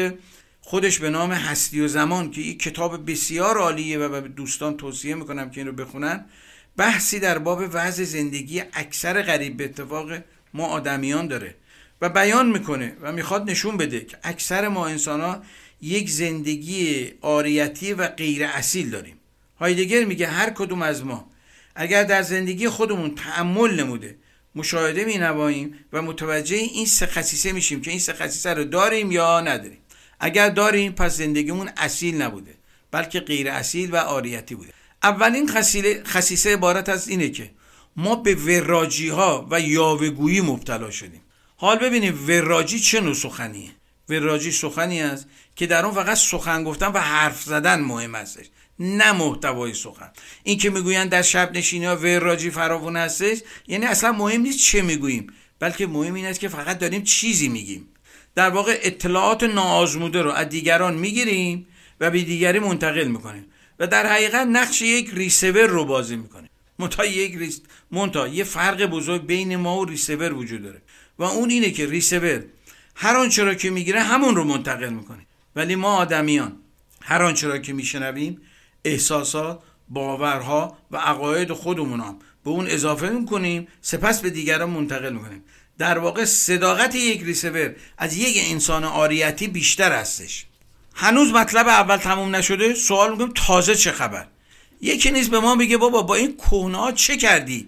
[0.62, 5.16] خودش به نام هستی و زمان که این کتاب بسیار عالیه و به دوستان توصیه
[5.16, 6.26] می‌کنم که این رو بخونن
[6.78, 10.12] بحثی در باب وضع زندگی اکثر غریب به اتفاق
[10.54, 11.56] ما آدمیان داره.
[12.04, 15.42] و بیان می‌کنه و می‌خواد نشون بده که اکثر ما انسان ها
[15.82, 19.18] یک زندگی آریتی و غیر اصیل داریم.
[19.60, 21.32] هایدگر میگه هر کدوم از ما
[21.76, 24.18] اگر در زندگی خودمون تعمل نموده
[24.56, 29.12] مشاهده می نواییم و متوجه این سه خصیصه میشیم که این سه خصیصه رو داریم
[29.12, 29.78] یا نداریم.
[30.20, 32.56] اگر داریم پس زندگیمون اصیل نبوده
[32.92, 34.74] بلکه غیر اصیل و آریتی بوده.
[35.04, 35.50] اولین
[36.06, 37.52] خصیصه عبارت از اینه که
[37.96, 41.22] ما به وراجی ها و یاوگویی مبتلا شدیم.
[41.64, 43.70] حال ببینیم وراجی چه نوع سخنیه؟
[44.10, 48.46] وراجی سخنی است که در اون فقط سخن گفتن و حرف زدن مهم هستش
[48.80, 50.12] نه محتوای سخن.
[50.44, 54.82] این که می‌گویند در شب نشینی ها وراجی فراوون هستش یعنی اصلا مهم نیست چه
[54.82, 57.88] می‌گوییم بلکه مهم این است که فقط داریم چیزی میگیم.
[58.36, 61.68] در واقع اطلاعات ناآزموده رو از دیگران می‌گیریم
[62.00, 63.46] و به دیگری منتقل می‌کنیم
[63.80, 66.50] و در حقیقت نقش یک ریسیور رو بازی می‌کنیم.
[66.80, 67.62] منتها یک rece...
[68.32, 70.82] یه فرق بزرگ بین ما و ریسیور وجود داره.
[71.20, 72.44] و اون اینه که ریسیور
[72.96, 75.26] هر آنچه را که می‌گیره همون رو منتقل می‌کنه.
[75.56, 76.56] ولی ما آدمیان
[77.02, 78.42] هر آنچه را که میشنویم
[78.86, 85.44] احساسات باورها و عقاید خودمون هم به اون اضافه می‌کنیم سپس به دیگران منتقل می‌کنیم.
[85.78, 90.46] در واقع صداقت یک ریسیور از یک انسان آریتی بیشتر هستش.
[90.96, 94.28] هنوز مطلب اول تموم نشده سوال می‌کنیم تازه چه خبر؟
[94.82, 97.68] یکی نیست به ما میگه بابا با این کهنه چه کردی؟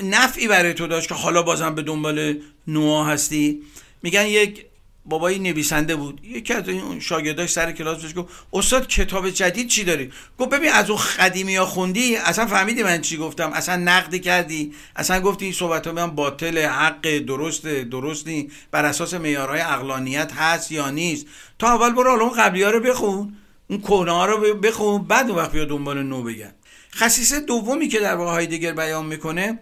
[0.00, 3.62] نفعی برای تو داشت که حالا بازم به دنبال نوع هستی؟
[4.02, 4.66] میگن یک
[5.04, 6.20] بابایی نویسنده بود.
[6.24, 10.72] یکی از اون شاگرداش سر کلاس بهش گفت استاد کتاب جدید چی داری؟ گفت ببین
[10.72, 15.44] از اون قدیمی ها خوندی اصلا فهمیدی من چی گفتم؟ اصلا نقدی کردی؟ اصلا گفتی
[15.44, 21.26] این صحبت ها باطل حق درست درستی بر اساس معیارهای اقلانیت هست یا نیست؟
[21.58, 23.36] تا اول برو اون قبلی ها رو بخون.
[23.70, 25.04] اون کهنه ها رو بخون.
[25.04, 26.52] بعد وقت بیا دنبال نو بگن
[26.94, 29.58] خصیصه دومی که در واقع هایدگر بیان می‌کنه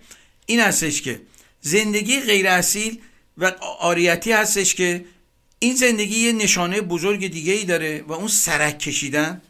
[0.51, 1.21] این هستش که
[1.61, 2.99] زندگی غیر اصیل
[3.39, 5.05] و آریتی هستش که
[5.59, 9.43] این زندگی یه نشانه بزرگ دیگه ای داره و اون سرک کشیدن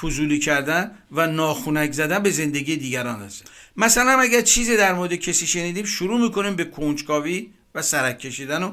[0.00, 3.44] فضولی کردن و ناخونک زدن به زندگی دیگران هست.
[3.76, 8.72] مثلا اگر چیزی در مورد کسی شنیدیم شروع می‌کنیم به کنجکاوی و سرک کشیدن و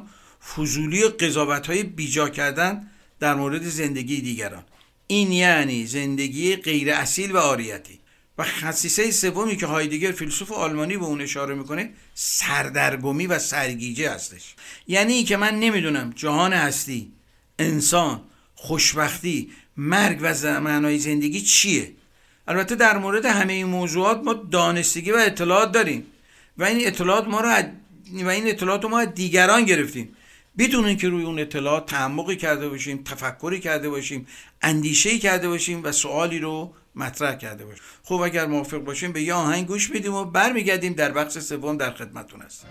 [0.55, 4.63] فضولی و قضاوت های بیجا کردن در مورد زندگی دیگران.
[5.07, 7.99] این یعنی زندگی غیر اصیل و آریتی.
[8.37, 14.55] و خصیصه سومی که هایدگر فیلسوف آلمانی به اون اشاره می‌کنه سردرگمی و سرگیجه هستش.
[14.87, 17.11] یعنی که من نمی‌دونم جهان هستی
[17.59, 18.21] انسان
[18.55, 21.91] خوشبختی مرگ و معنای زندگی چیه؟
[22.47, 26.05] البته در مورد همه این موضوعات ما دانستگی و اطلاعات داریم
[26.57, 27.63] و این اطلاعات ما رو
[28.23, 30.15] و این اطلاعات ما از دیگران گرفتیم.
[30.57, 34.27] بدون اینکه روی اون اطلاعات تعمقی کرده باشیم تفکری کرده باشیم
[34.61, 39.33] اندیشه کرده باشیم و سوالی رو مطرح کرده باشیم خب اگر موافق باشیم به یه
[39.33, 42.69] آهنگ گوش میدیم و برمیگردیم در بخش سوم در خدمتتون هستیم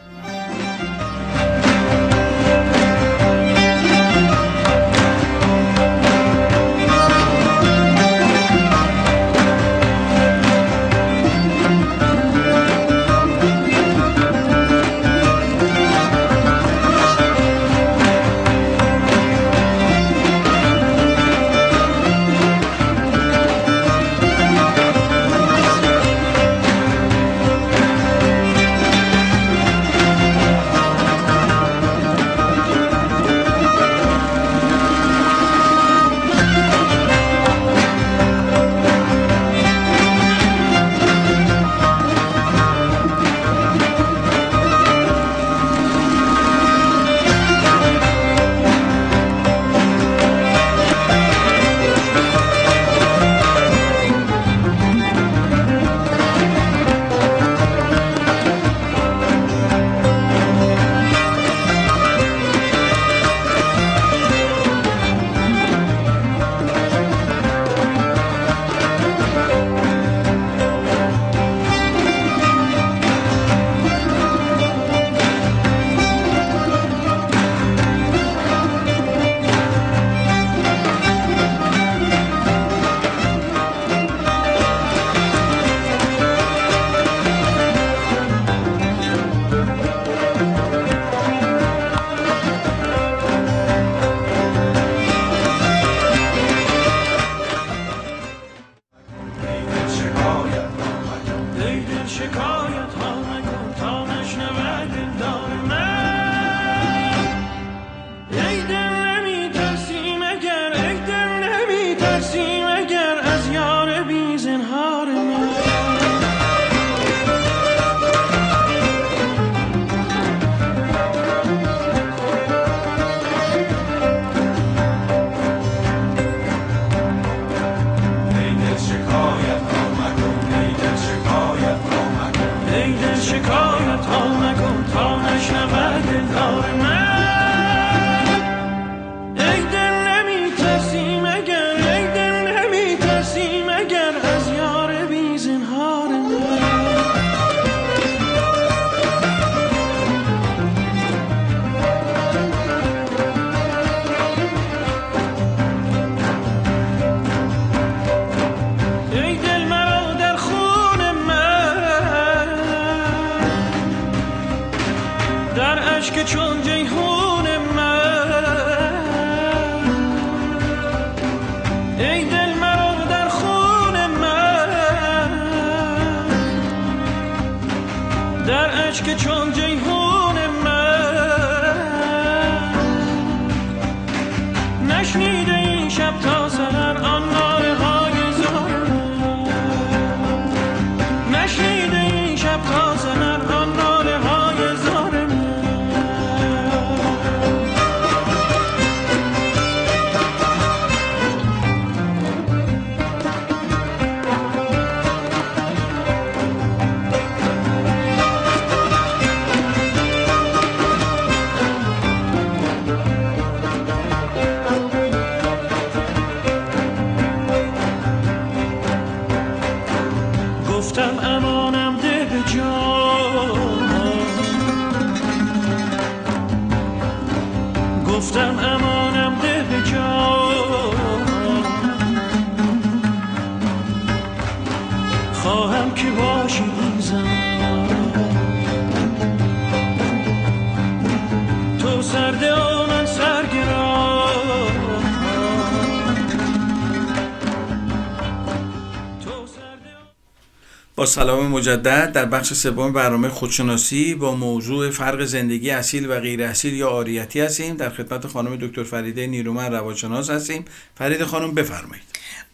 [251.06, 256.74] سلام مجدد در بخش سوم برنامه خودشناسی با موضوع فرق زندگی اصیل و غیر اصیل
[256.74, 257.76] یا آریتی هستیم.
[257.76, 260.64] در خدمت خانم دکتر فریده نیرومن روانشناس هستیم.
[260.98, 262.04] فرید خانم بفرمایید.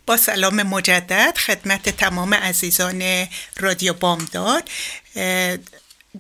[0.07, 3.03] با سلام مجدد خدمت تمام عزیزان
[3.61, 4.69] رادیو بامداد.
[5.17, 5.57] اه،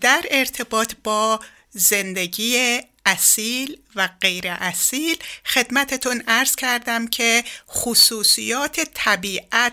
[0.00, 5.16] در ارتباط با زندگی اصیل و غیر اصیل
[5.46, 9.72] خدمتتون عرض کردم که خصوصیات طبیعت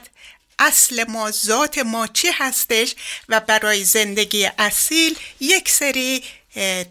[0.59, 2.95] اصل ما ذات ما چی هستش
[3.29, 6.23] و برای زندگی اصیل یک سری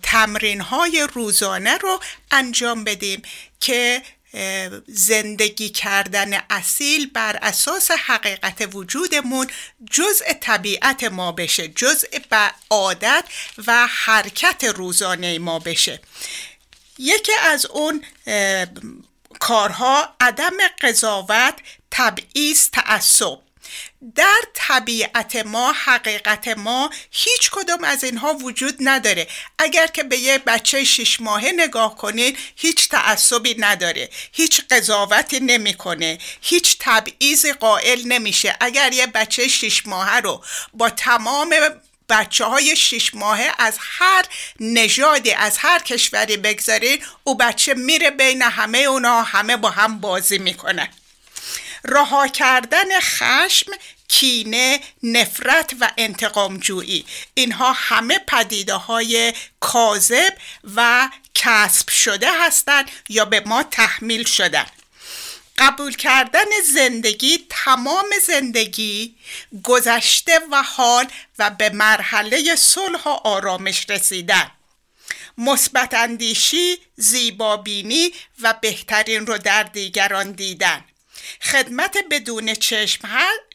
[0.02, 2.00] تمرین های روزانه رو
[2.30, 3.22] انجام بدیم
[3.60, 4.02] که
[4.86, 9.46] زندگی کردن اصیل بر اساس حقیقت وجودمون
[9.90, 12.06] جزء طبیعت ما بشه جزء
[12.70, 13.24] عادت
[13.66, 16.00] و حرکت روزانه ما بشه.
[16.98, 18.04] یکی از اون
[19.38, 21.54] کارها عدم قضاوت
[21.90, 23.45] تبعیض تعصب.
[24.14, 29.28] در طبیعت ما حقیقت ما هیچ کدوم از اینها وجود نداره.
[29.58, 34.08] اگر که به یه بچه شش ماهه نگاه کنین هیچ تعصبی نداره.
[34.32, 36.18] هیچ قضاوتی نمی‌کنه.
[36.40, 38.56] هیچ تبعیض قائل نمیشه.
[38.60, 40.44] اگر یه بچه شش ماهه رو
[40.74, 41.54] با تمام
[42.08, 44.24] بچه های شش ماهه از هر
[44.60, 50.38] نژادی از هر کشوری بگذارین او بچه میره بین همه اونا همه با هم بازی
[50.38, 50.90] می‌کنه.
[51.88, 53.72] رها کردن خشم
[54.08, 60.36] کینه نفرت و انتقام جویی اینها همه پدیده های کاذب
[60.76, 64.66] و کسب شده هستند یا به ما تحمیل شدن.
[65.58, 69.14] قبول کردن زندگی تمام زندگی
[69.62, 71.06] گذشته و حال
[71.38, 74.50] و به مرحله صلح و آرامش رسیدن.
[75.38, 78.12] مثبت اندیشی زیبابینی
[78.42, 80.84] و بهترین رو در دیگران دیدن.
[81.42, 83.08] خدمت بدون چشم,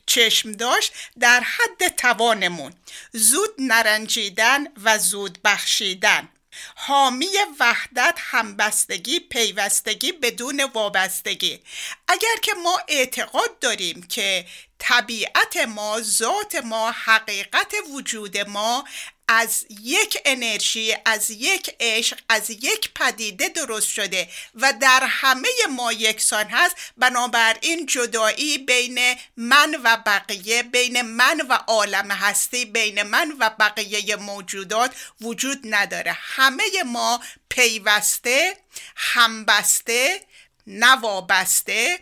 [0.05, 2.73] چشم داشت در حد توانمون.
[3.11, 6.29] زود نرنجیدن و زود بخشیدن.
[6.75, 11.59] حامی وحدت همبستگی پیوستگی بدون وابستگی.
[12.07, 14.45] اگر که ما اعتقاد داریم که
[14.79, 18.85] طبیعت ما ذات ما حقیقت وجود ما
[19.33, 25.93] از یک انرژی از یک عشق از یک پدیده درست شده و در همه ما
[25.93, 26.75] یکسان هست.
[26.97, 34.15] بنابراین جدایی بین من و بقیه بین من و عالم هستی بین من و بقیه
[34.15, 36.11] موجودات وجود نداره.
[36.11, 38.57] همه ما پیوسته
[38.95, 40.21] همبسته
[40.67, 41.99] نوابسته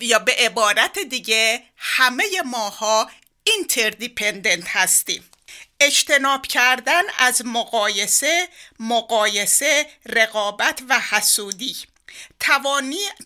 [0.00, 3.10] یا به عبارت دیگه همه ماها
[3.44, 5.31] اینتردیپندنت هستیم.
[5.80, 8.48] اجتناب کردن از مقایسه
[8.80, 11.76] مقایسه رقابت و حسودی.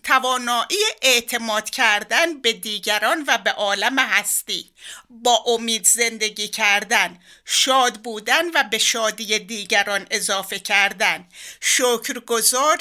[0.03, 4.71] توانایی اعتماد کردن به دیگران و به عالم هستی.
[5.09, 11.27] با امید زندگی کردن شاد بودن و به شادی دیگران اضافه کردن.
[11.61, 12.77] شکرگزار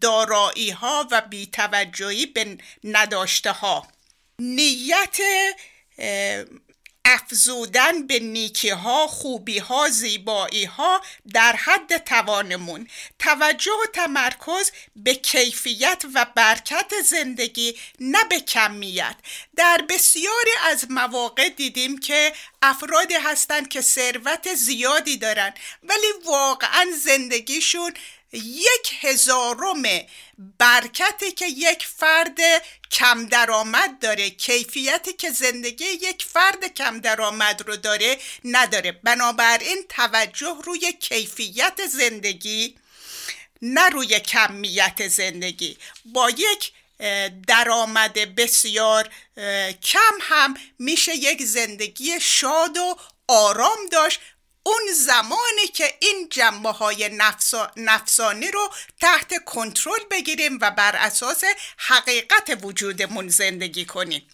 [0.00, 3.88] دارایی ها و بیتوجهی به نداشته ها
[4.38, 5.18] نیت
[7.08, 11.02] افزودن به نیکی ها خوبی ها زیبایی ها
[11.32, 12.88] در حد توانمون.
[13.18, 19.16] توجه و تمرکز به کیفیت و برکت زندگی نه به کمیت.
[19.56, 22.32] در بسیاری از مواقع دیدیم که
[22.62, 27.92] افرادی هستند که ثروت زیادی دارن ولی واقعا زندگیشون
[28.36, 29.82] یک هزارم
[30.58, 32.38] برکتی که یک فرد
[32.90, 34.30] کم درآمد داره.
[34.30, 38.92] کیفیتی که زندگی یک فرد کم درآمد رو داره نداره.
[38.92, 42.76] بنابراین توجه روی کیفیت زندگی
[43.62, 45.78] نه روی کمیت زندگی.
[46.04, 46.72] با یک
[47.46, 49.08] درآمد بسیار
[49.82, 52.96] کم هم میشه یک زندگی شاد و
[53.28, 54.20] آرام داشت.
[54.66, 57.10] اون زمانی که این جنبه های
[57.76, 61.44] نفسانی رو تحت کنترل بگیریم و بر اساس
[61.76, 64.28] حقیقت وجودمون زندگی کنیم.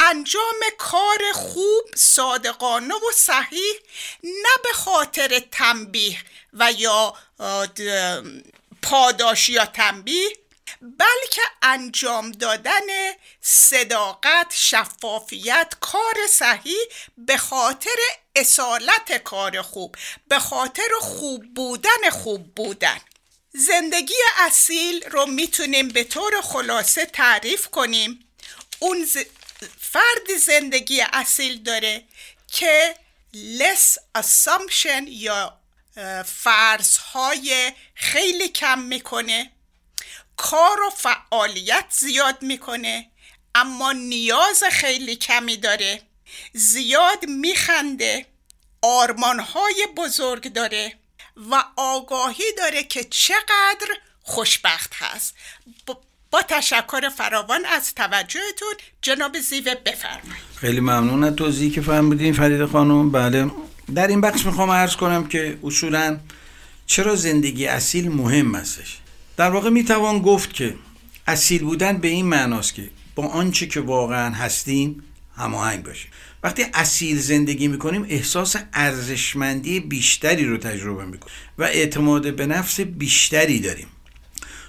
[0.00, 3.74] انجام کار خوب صادقانه و صحیح
[4.22, 6.18] نه به خاطر تنبیه
[6.52, 7.14] و یا
[8.82, 10.28] پاداش یا تنبیه
[10.80, 12.86] بلکه انجام دادن
[13.40, 16.84] صداقت شفافیت کار صحیح
[17.18, 17.96] به خاطر
[18.36, 19.96] اصالت کار خوب
[20.28, 23.00] به خاطر خوب بودن خوب بودن.
[23.52, 28.28] زندگی اصیل رو می‌تونیم به طور خلاصه تعریف کنیم.
[28.78, 29.08] اون
[29.80, 32.04] فرد زندگی اصیل داره
[32.52, 32.96] که
[33.34, 35.60] less assumption یا
[36.26, 39.50] فرض های خیلی کم می‌کنه.
[40.36, 43.10] کار و فعالیت زیاد می‌کنه
[43.54, 46.02] اما نیاز خیلی کمی داره.
[46.52, 48.26] زیاد میخنده
[48.82, 50.92] آرمانهای بزرگ داره
[51.50, 53.88] و آگاهی داره که چقدر
[54.22, 55.34] خوشبخت هست.
[56.30, 60.44] با تشکر فراوان از توجهتون جناب زیوه بفرمایید.
[60.56, 63.10] خیلی ممنون از توضیحی که فرمودین فرید خانم.
[63.10, 63.50] بله
[63.94, 66.20] در این بخش می‌خوام عرض کنم که اصولا
[66.86, 68.98] چرا زندگی اصیل مهم هستش؟
[69.36, 70.74] در واقع می‌توان گفت که
[71.26, 75.04] اصیل بودن به این معناست که با آنچه که واقعا هستیم
[75.36, 76.10] هماهنگ باشیم
[76.42, 83.60] وقتی اصیل زندگی می‌کنیم احساس ارزشمندی بیشتری رو تجربه می‌کنیم و اعتماد به نفس بیشتری
[83.60, 83.86] داریم.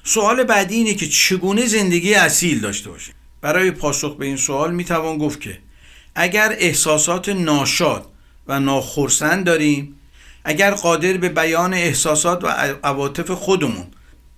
[0.04, 5.18] سوال بعدی اینه که چگونه زندگی اصیل داشته باشیم؟ برای پاسخ به این سوال می‌توان
[5.18, 5.58] گفت که
[6.16, 8.08] اگر احساسات ناشاد
[8.48, 9.96] و ناخرسند داریم
[10.44, 12.48] اگر قادر به بیان احساسات و
[12.84, 13.88] عواطف خودمون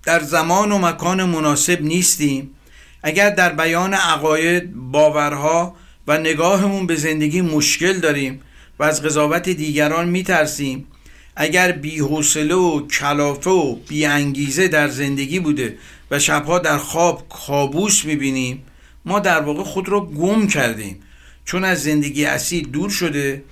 [0.04, 2.56] در زمان و مکان مناسب نیستیم
[3.04, 5.76] اگر در بیان عقاید باورها
[6.08, 8.42] و نگاهمون به زندگی مشکل داریم
[8.80, 10.88] و از قضاوت دیگران میترسیم.
[11.36, 15.78] اگر بیحوصله و کلافه و بیانگیزه در زندگی بوده
[16.12, 18.64] و شبها در خواب کابوس می‌بینیم
[19.06, 21.00] ما در واقع خود را گم کردیم.
[21.46, 23.44] چون از زندگی اصیل دور شده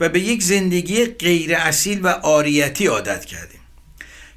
[0.00, 3.60] و به یک زندگی غیر اصیل و آریتی عادت کردیم.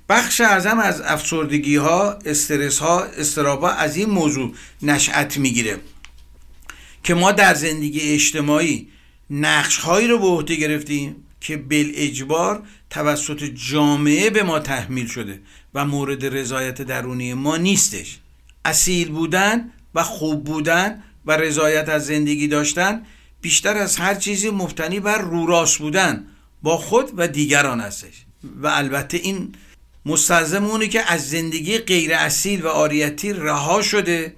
[0.10, 5.78] بخش اعظم از افسردگی ها استرس ها استرابا از این موضوع نشأت می‌گیره.
[7.08, 8.88] که ما در زندگی اجتماعی
[9.30, 15.42] نقش هایی رو به عهده گرفتیم که بل اجبار توسط جامعه به ما تحمیل شده
[15.74, 18.20] و مورد رضایت درونی ما نیستش.
[18.66, 23.02] اصیل بودن و خوب بودن و رضایت از زندگی داشتن
[23.42, 26.28] بیشتر از هر چیزی مفتنی بر روراست بودن
[26.64, 28.26] با خود و دیگران هستش.
[28.62, 29.52] و البته این
[30.06, 34.36] مستلزم که از زندگی غیر اصیل و آریتی رها شده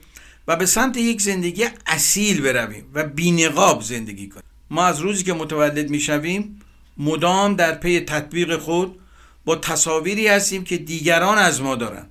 [0.50, 4.44] و به سمت یک زندگی اصیل برویم و بینقاب زندگی کنیم.
[4.70, 6.60] ما از روزی که متولد می‌شویم
[6.98, 9.00] مدام در پی تطبیق خود
[9.46, 12.06] با تصاویری هستیم که دیگران از ما دارن.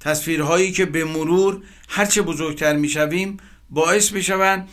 [0.00, 3.36] تصویرهایی که به مرور هرچه بزرگتر می‌شویم
[3.70, 4.68] باعث می‌شوند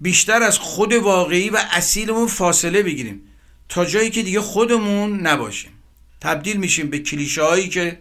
[0.00, 3.20] بیشتر از خود واقعی و اصیلمون فاصله بگیریم
[3.68, 5.70] تا جایی که دیگه خودمون نباشیم.
[6.20, 7.98] تبدیل میشیم به کلیشه هایی که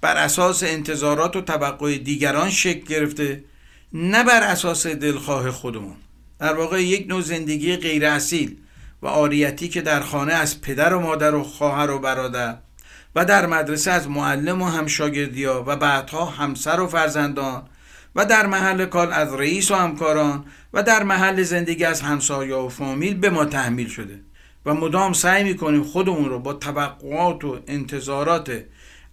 [0.00, 3.44] بر اساس انتظارات و توقع دیگران شکل گرفته
[3.92, 5.96] نه بر اساس دلخواه خودمون.
[6.38, 8.56] در واقع یک نوع زندگی غیر اصیل
[9.02, 12.58] و آریتی که در خانه از پدر و مادر و خواهر و برادر
[13.14, 17.62] و در مدرسه از معلم و همشاگردیا و بعدها همسر و فرزندان
[18.16, 22.68] و در محل کار از رئیس و همکاران و در محل زندگی از همسایه و
[22.68, 24.20] فامیل به ما تحمیل شده
[24.66, 28.64] و مدام سعی می‌کنیم خودمون رو با توقعات و انتظارات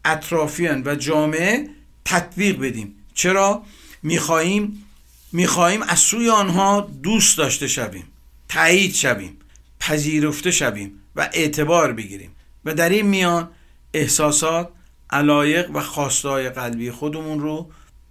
[0.05, 1.69] اطرافیان و جامعه
[2.05, 2.95] تطبیق بدیم.
[3.13, 3.63] چرا؟
[4.07, 4.85] می‌خواهیم
[5.31, 8.03] می‌خواهیم از سوی آنها دوست داشته شویم
[8.49, 9.37] تایید شویم
[9.79, 12.31] پذیرفته شویم و اعتبار بگیریم
[12.65, 13.49] و در این میان
[13.93, 14.69] احساسات
[15.09, 17.69] علایق و خواستای قلبی خودمون رو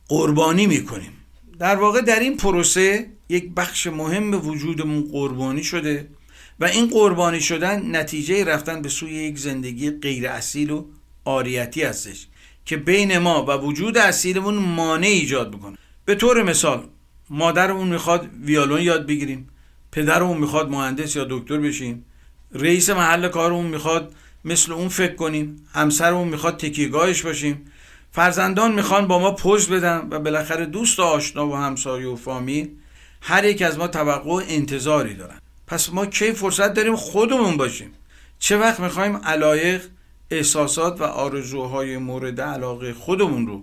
[0.08, 1.12] قربانی می‌کنیم.
[1.58, 6.08] در واقع در این پروسه یک بخش مهم وجودمون قربانی شده
[6.60, 10.84] و این قربانی شدن نتیجه رفتن به سوی یک زندگی غیر اصیل و
[11.24, 12.26] آریتی هستش
[12.64, 15.76] که بین ما و وجود اصیلمون مانع ایجاد می‌کنه
[16.06, 16.84] به طور مثال
[17.30, 19.48] مادرمون می‌خواد ویالون یاد بگیریم
[19.92, 22.04] پدرمون می‌خواد مهندس یا دکتر بشیم
[22.52, 27.64] رئیس محل کارمون می‌خواد مثل اون فکر کنیم همسرمون می‌خواد تکیگاهش باشیم.
[28.12, 32.70] فرزندان می‌خوان با ما پوز بدن و بالاخره دوست و آشنا و همسایه و فامیل
[33.20, 35.38] هر یک از ما توقع و انتظاری دارن.
[35.66, 37.90] پس ما کی فرصت داریم خودمون باشیم؟
[38.38, 39.82] چه وقت می‌خوایم علایق
[40.30, 43.62] احساسات و آرزوهای مورد علاقه خودمون رو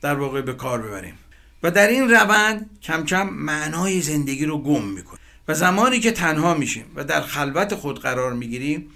[0.00, 1.14] در واقع به کار ببریم؟
[1.62, 5.20] و در این روند کم کم معنای زندگی رو گم می‌کنیم.
[5.48, 8.90] و زمانی که تنها میشیم و در خلوت خود قرار می‌گیریم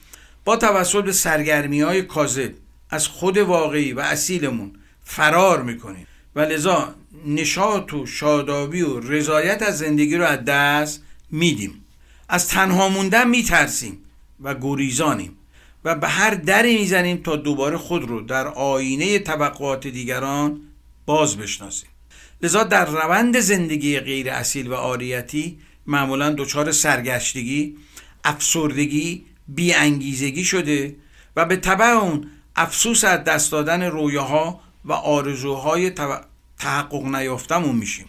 [0.45, 2.53] با توسط به سرگرمی های کاذب
[2.91, 4.73] از خود واقعی و اصیلمون
[5.05, 6.07] فرار می‌کنیم.
[6.37, 6.95] و لذا
[7.27, 11.85] نشاط و شادابی و رضایت از زندگی رو از دست میدیم.
[12.29, 13.99] از تنها موندن میترسیم
[14.41, 15.37] و گریزانیم.
[15.85, 20.61] و به هر دری می‌زنیم تا دوباره خود رو در آینه طبقات دیگران
[21.07, 21.89] باز بشناسیم.
[22.45, 27.77] لذا در روند زندگی غیر اصیل و آریتی معمولا دچار سرگشتگی
[28.25, 30.97] افسردگی بیانگیزگی شده
[31.37, 35.91] و به طبع اون افسوس از دست دادن رویاها و آرزوهای
[36.59, 38.07] تحقق نیافتمون میشیم.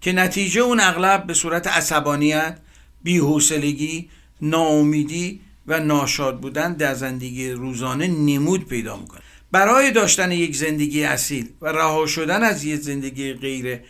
[0.00, 2.58] که نتیجه اون اغلب به صورت عصبانیت
[3.02, 4.08] بیحوصلگی
[4.40, 9.21] ناامیدی و ناشاد بودن در زندگی روزانه نمود پیدا می‌کنه.
[9.52, 13.80] برای داشتن یک زندگی اصیل و رها شدن از یک زندگی غیر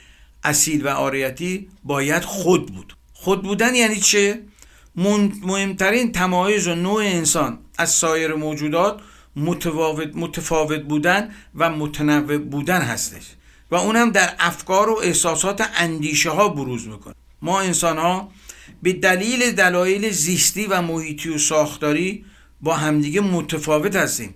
[0.44, 2.96] اصیل و آریتی باید خود بود.
[3.12, 4.40] خود بودن یعنی چه؟
[4.96, 9.00] مهمترین تمایز و نوع انسان از سایر موجودات
[9.36, 13.22] متفاوت, متفاوت بودن و متنوع بودن هستش
[13.70, 18.32] و اونم در افکار و احساسات اندیشه ها بروز می‌کنه ما انسان ها
[18.82, 22.24] به دلیل دلایل زیستی و محیطی و ساختاری
[22.60, 24.34] با همدیگه متفاوت هستیم.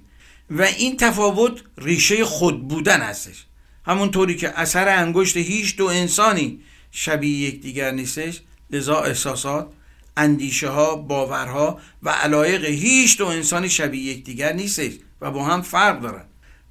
[0.50, 3.46] و این تفاوت ریشه خود بودن هستش.
[3.86, 8.40] همونطوری که اثر انگشت هیچ دو انسانی شبیه یکدیگر نیستش
[8.70, 9.68] لذا احساسات
[10.16, 16.00] اندیشه ها باورها و علایق هیچ دو انسانی شبیه یکدیگر نیستش و با هم فرق
[16.00, 16.24] دارن.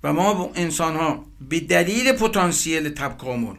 [0.04, 3.56] و ما انسان ها به دلیل پتانسیل تبکامل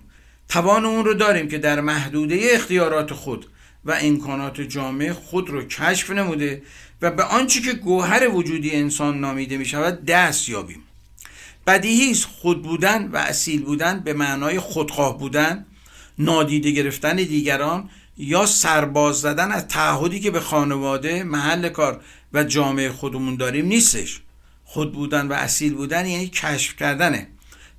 [0.49, 3.47] توان اون رو داریم که در محدوده اختیارات خود
[3.85, 6.63] و امکانات جامعه خود رو کشف نموده
[7.03, 10.83] و به آنچه که گوهر وجودی انسان نامیده می شود دست یابیم.
[11.67, 15.67] بدیهی است خود بودن و اصیل بودن به معنای خودخواه بودن
[16.19, 22.01] نادیده گرفتن دیگران یا سرباز زدن از تعهدی که به خانواده محل کار
[22.33, 24.21] و جامعه خودمون داریم نیستش.
[24.65, 27.27] خود بودن و اصیل بودن یعنی کشف کردن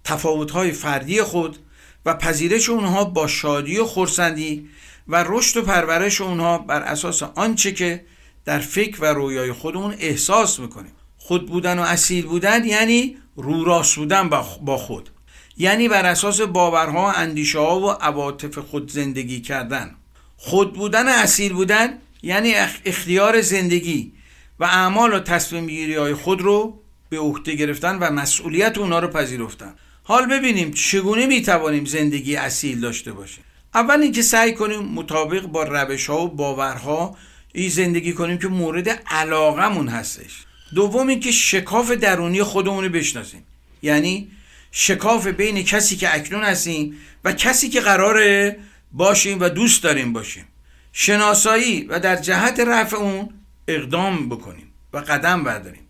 [0.04, 1.58] تفاوت‌های فردی خود
[2.06, 4.70] و پذیرش اونها با شادی و خورسندی
[5.08, 8.06] و رشد و پرورش اونها بر اساس آنچه که
[8.48, 10.92] در فکر و رویای خودمون احساس می‌کنیم.
[11.18, 14.30] خود بودن و اصیل بودن یعنی رو راست بودن
[14.62, 15.10] با خود.
[15.58, 19.96] یعنی بر اساس باورها اندیشه ها و عواطف خود زندگی کردن.
[20.38, 22.54] خود بودن اصیل بودن یعنی
[22.86, 24.12] اختیار زندگی
[24.60, 26.80] و اعمال و تصمیم گیری های خود رو
[27.10, 29.74] به عهده گرفتن و مسئولیت اونا رو پذیرفتن.
[30.04, 33.44] حال ببینیم چگونه می‌توانیم زندگی اصیل داشته باشیم.
[33.74, 37.18] اول اینکه سعی کنیم مطابق با روش ها و باورها
[37.58, 40.46] این زندگی کنیم که مورد علاقمون هستش.
[40.76, 43.44] دوم اینکه شکاف درونی خودمون رو بشناسیم.
[43.82, 44.32] یعنی
[44.72, 48.60] شکاف بین کسی که اکنون هستیم و کسی که قراره
[48.92, 50.46] باشیم و دوست داریم باشیم.
[50.94, 53.30] شناسایی و در جهت رفع اون
[53.68, 55.88] اقدام بکنیم و قدم برداریم.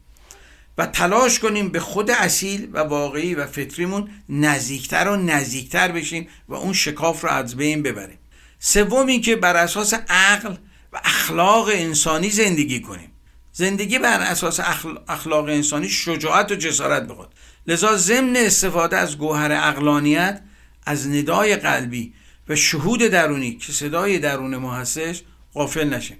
[0.77, 6.53] و تلاش کنیم به خود اصیل و واقعی و فطریمون نزدیکتر و نزدیکتر بشیم و
[6.53, 8.19] اون شکاف رو از بین ببریم.
[8.59, 10.55] سوم اینکه بر اساس عقل
[11.03, 13.11] اخلاق انسانی زندگی کنیم.
[13.51, 14.59] زندگی بر اساس
[15.07, 17.33] اخلاق انسانی شجاعت و جسارت بخواد
[17.67, 20.41] لذا ضمن استفاده از گوهر اقلانیت
[20.85, 22.13] از ندای قلبی
[22.49, 25.21] و شهود درونی که صدای درون ما هستش
[25.53, 26.17] غافل نشیم.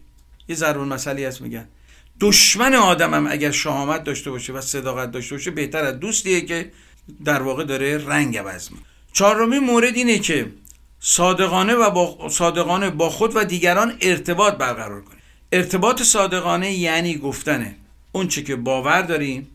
[0.48, 1.68] یه ضرور مسئله هست میگن.
[2.20, 6.72] دشمن آدمم اگر شهامت داشته باشه و صداقت داشته باشه بهتر از دوستیه که
[7.26, 8.86] در واقع داره رنگ عوض می‌کنه.
[9.14, 10.52] چهارمین مورد اینه که
[11.10, 15.22] صادقانه و با صادقانه با خود و دیگران ارتباط برقرار کنیم.
[15.52, 17.76] ارتباط صادقانه یعنی گفتنه.
[18.12, 19.48] اون چه که باور داریم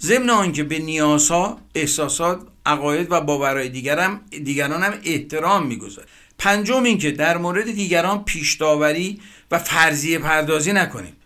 [0.00, 6.10] ضمن آنکه به نیازها احساسات عقاید و باورهای دیگران دیگران هم احترام می‌گذاریم.
[6.38, 11.16] پنجم اینکه در مورد دیگران پیش داوری و فرضیه پردازی نکنیم.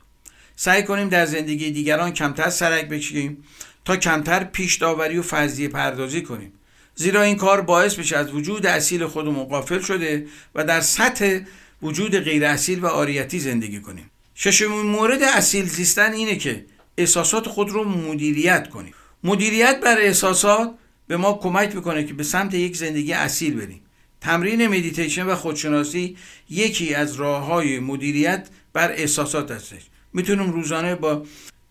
[0.56, 3.44] سعی کنیم در زندگی دیگران کمتر سرک بکشیم
[3.84, 6.52] تا کمتر پیش داوری و فرضیه پردازی کنیم.
[6.96, 11.38] زیرا این کار باعث بشه از وجود اصیل خودمون غافل شده و در سطح
[11.82, 14.10] وجود غیر اصیل و عاریتی زندگی کنیم.
[14.34, 16.64] ششمین مورد اصیل زیستن اینه که
[16.98, 18.94] احساسات خود رو مدیریت کنیم.
[19.24, 20.74] مدیریت بر احساسات
[21.06, 23.80] به ما کمک می‌کنه که به سمت یک زندگی اصیل بریم.
[24.20, 26.16] تمرین مدیتیشن و خودشناسی
[26.50, 29.82] یکی از راه های مدیریت بر احساسات هستش.
[30.12, 31.22] می‌تونیم روزانه با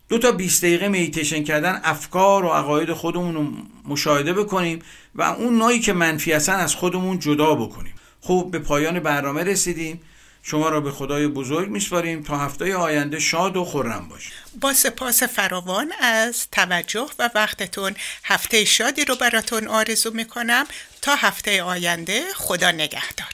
[0.09, 3.47] دو تا 20 دقیقه مدیتیشن کردن افکار و عقاید خودمون رو
[3.88, 4.80] مشاهده بکنیم
[5.16, 7.93] و اون نایی که منفی هستن از خودمون جدا بکنیم.
[8.22, 10.01] خوب به پایان برنامه رسیدیم.
[10.43, 12.24] شما را به خدای بزرگ میسپاریم.
[12.24, 14.34] تا هفته آینده شاد و خورم باشید.
[14.61, 20.66] با سپاس فراوان از توجه و وقتتون هفته شادی رو براتون آرزو می‌کنم.
[21.01, 23.34] تا هفته آینده خدا نگهدار.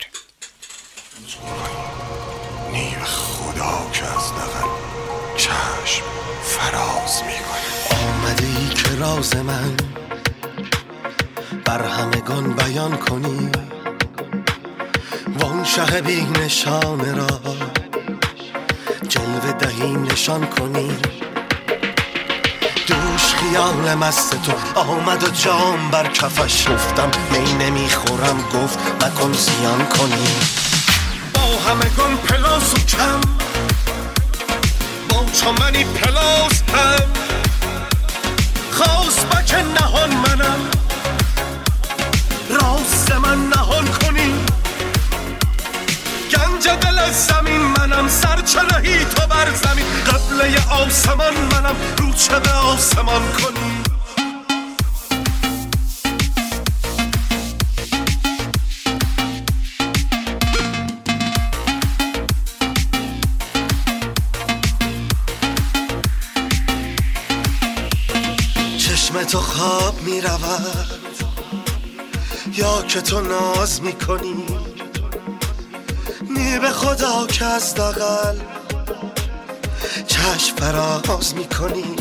[2.71, 4.69] نیر خدا که از دقل
[5.37, 6.03] چشم
[6.43, 9.77] فراز می‌کنه آمده ای که راز من
[11.69, 13.49] بر همگان بیان کنی.
[15.39, 17.39] وان شه بی نشان را
[19.09, 20.97] جلوه دهی نشان کنی.
[22.87, 29.85] دوش خیال مست تو آمد و جام بر کفش گفتم می نمی‌خورم گفت مکن زیان
[29.85, 30.27] کنی.
[31.33, 33.21] با همگان پلاس و کم
[35.09, 37.09] با چمنی پلاس هم
[38.71, 40.78] خواست بک نهان منم
[43.29, 44.33] من نهان کنی.
[46.31, 49.85] گنج دل زمین منم سرچرهی تو بر زمین.
[50.07, 53.83] قبله آسمان منم رو چه آسمان کنی.
[68.77, 71.08] چشم تو خواب می رود
[72.59, 74.45] یا که تو ناز می کنی
[76.29, 78.35] نی به خدا که از دقل
[80.07, 81.95] چشم فراز می کنی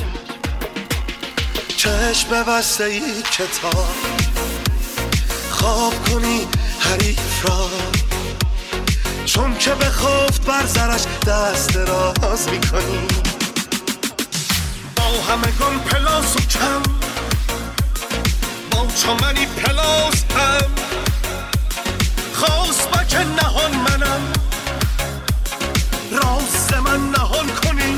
[1.77, 3.95] چشم بسته ای کتاب
[5.51, 6.47] خواب کنی
[6.81, 7.71] حریف را.
[9.25, 13.07] چون که به خفت بر زرش دست راز می کنی
[14.97, 17.08] با همگان پلاس و کم
[19.03, 20.71] چمنی پلاس هم.
[22.35, 24.33] خواست بک نهان منم.
[26.13, 27.97] راست من نهان کنی.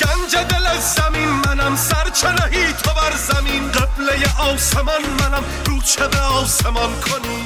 [0.00, 1.76] گنج دل زمین منم.
[1.76, 3.70] سرچرهی تو بر زمین.
[3.72, 5.44] قبله آسمان منم.
[5.66, 7.43] رو چه به آسمان کنی؟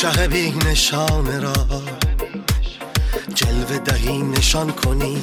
[0.00, 1.82] شه بی نشان را.
[3.34, 5.22] جلوه دهی نشان کنی.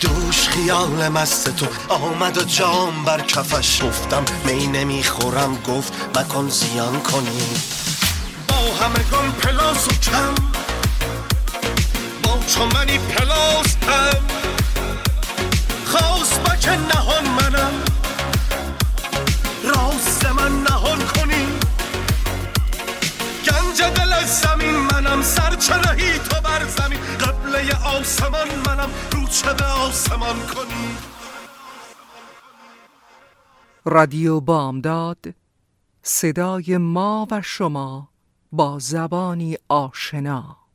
[0.00, 1.66] دوش خیال مست تو.
[1.88, 5.62] آمد و جام بر کفش گفتم می نمی‌خورم.
[5.62, 7.40] گفت مکن زیان کنی.
[8.48, 10.34] با همگان پلاس و کم.
[12.22, 14.22] با چمنی پلاس هم
[15.86, 17.15] خواست بک نهان
[25.66, 27.00] سرچرهی تو بر زمین.
[27.00, 28.90] قبله آسمان منم.
[29.12, 30.96] رو چه به آسمان کنی.
[33.84, 35.24] رادیو بامداد
[36.02, 38.08] صدای ما و شما
[38.52, 40.65] با زبانی آشنا.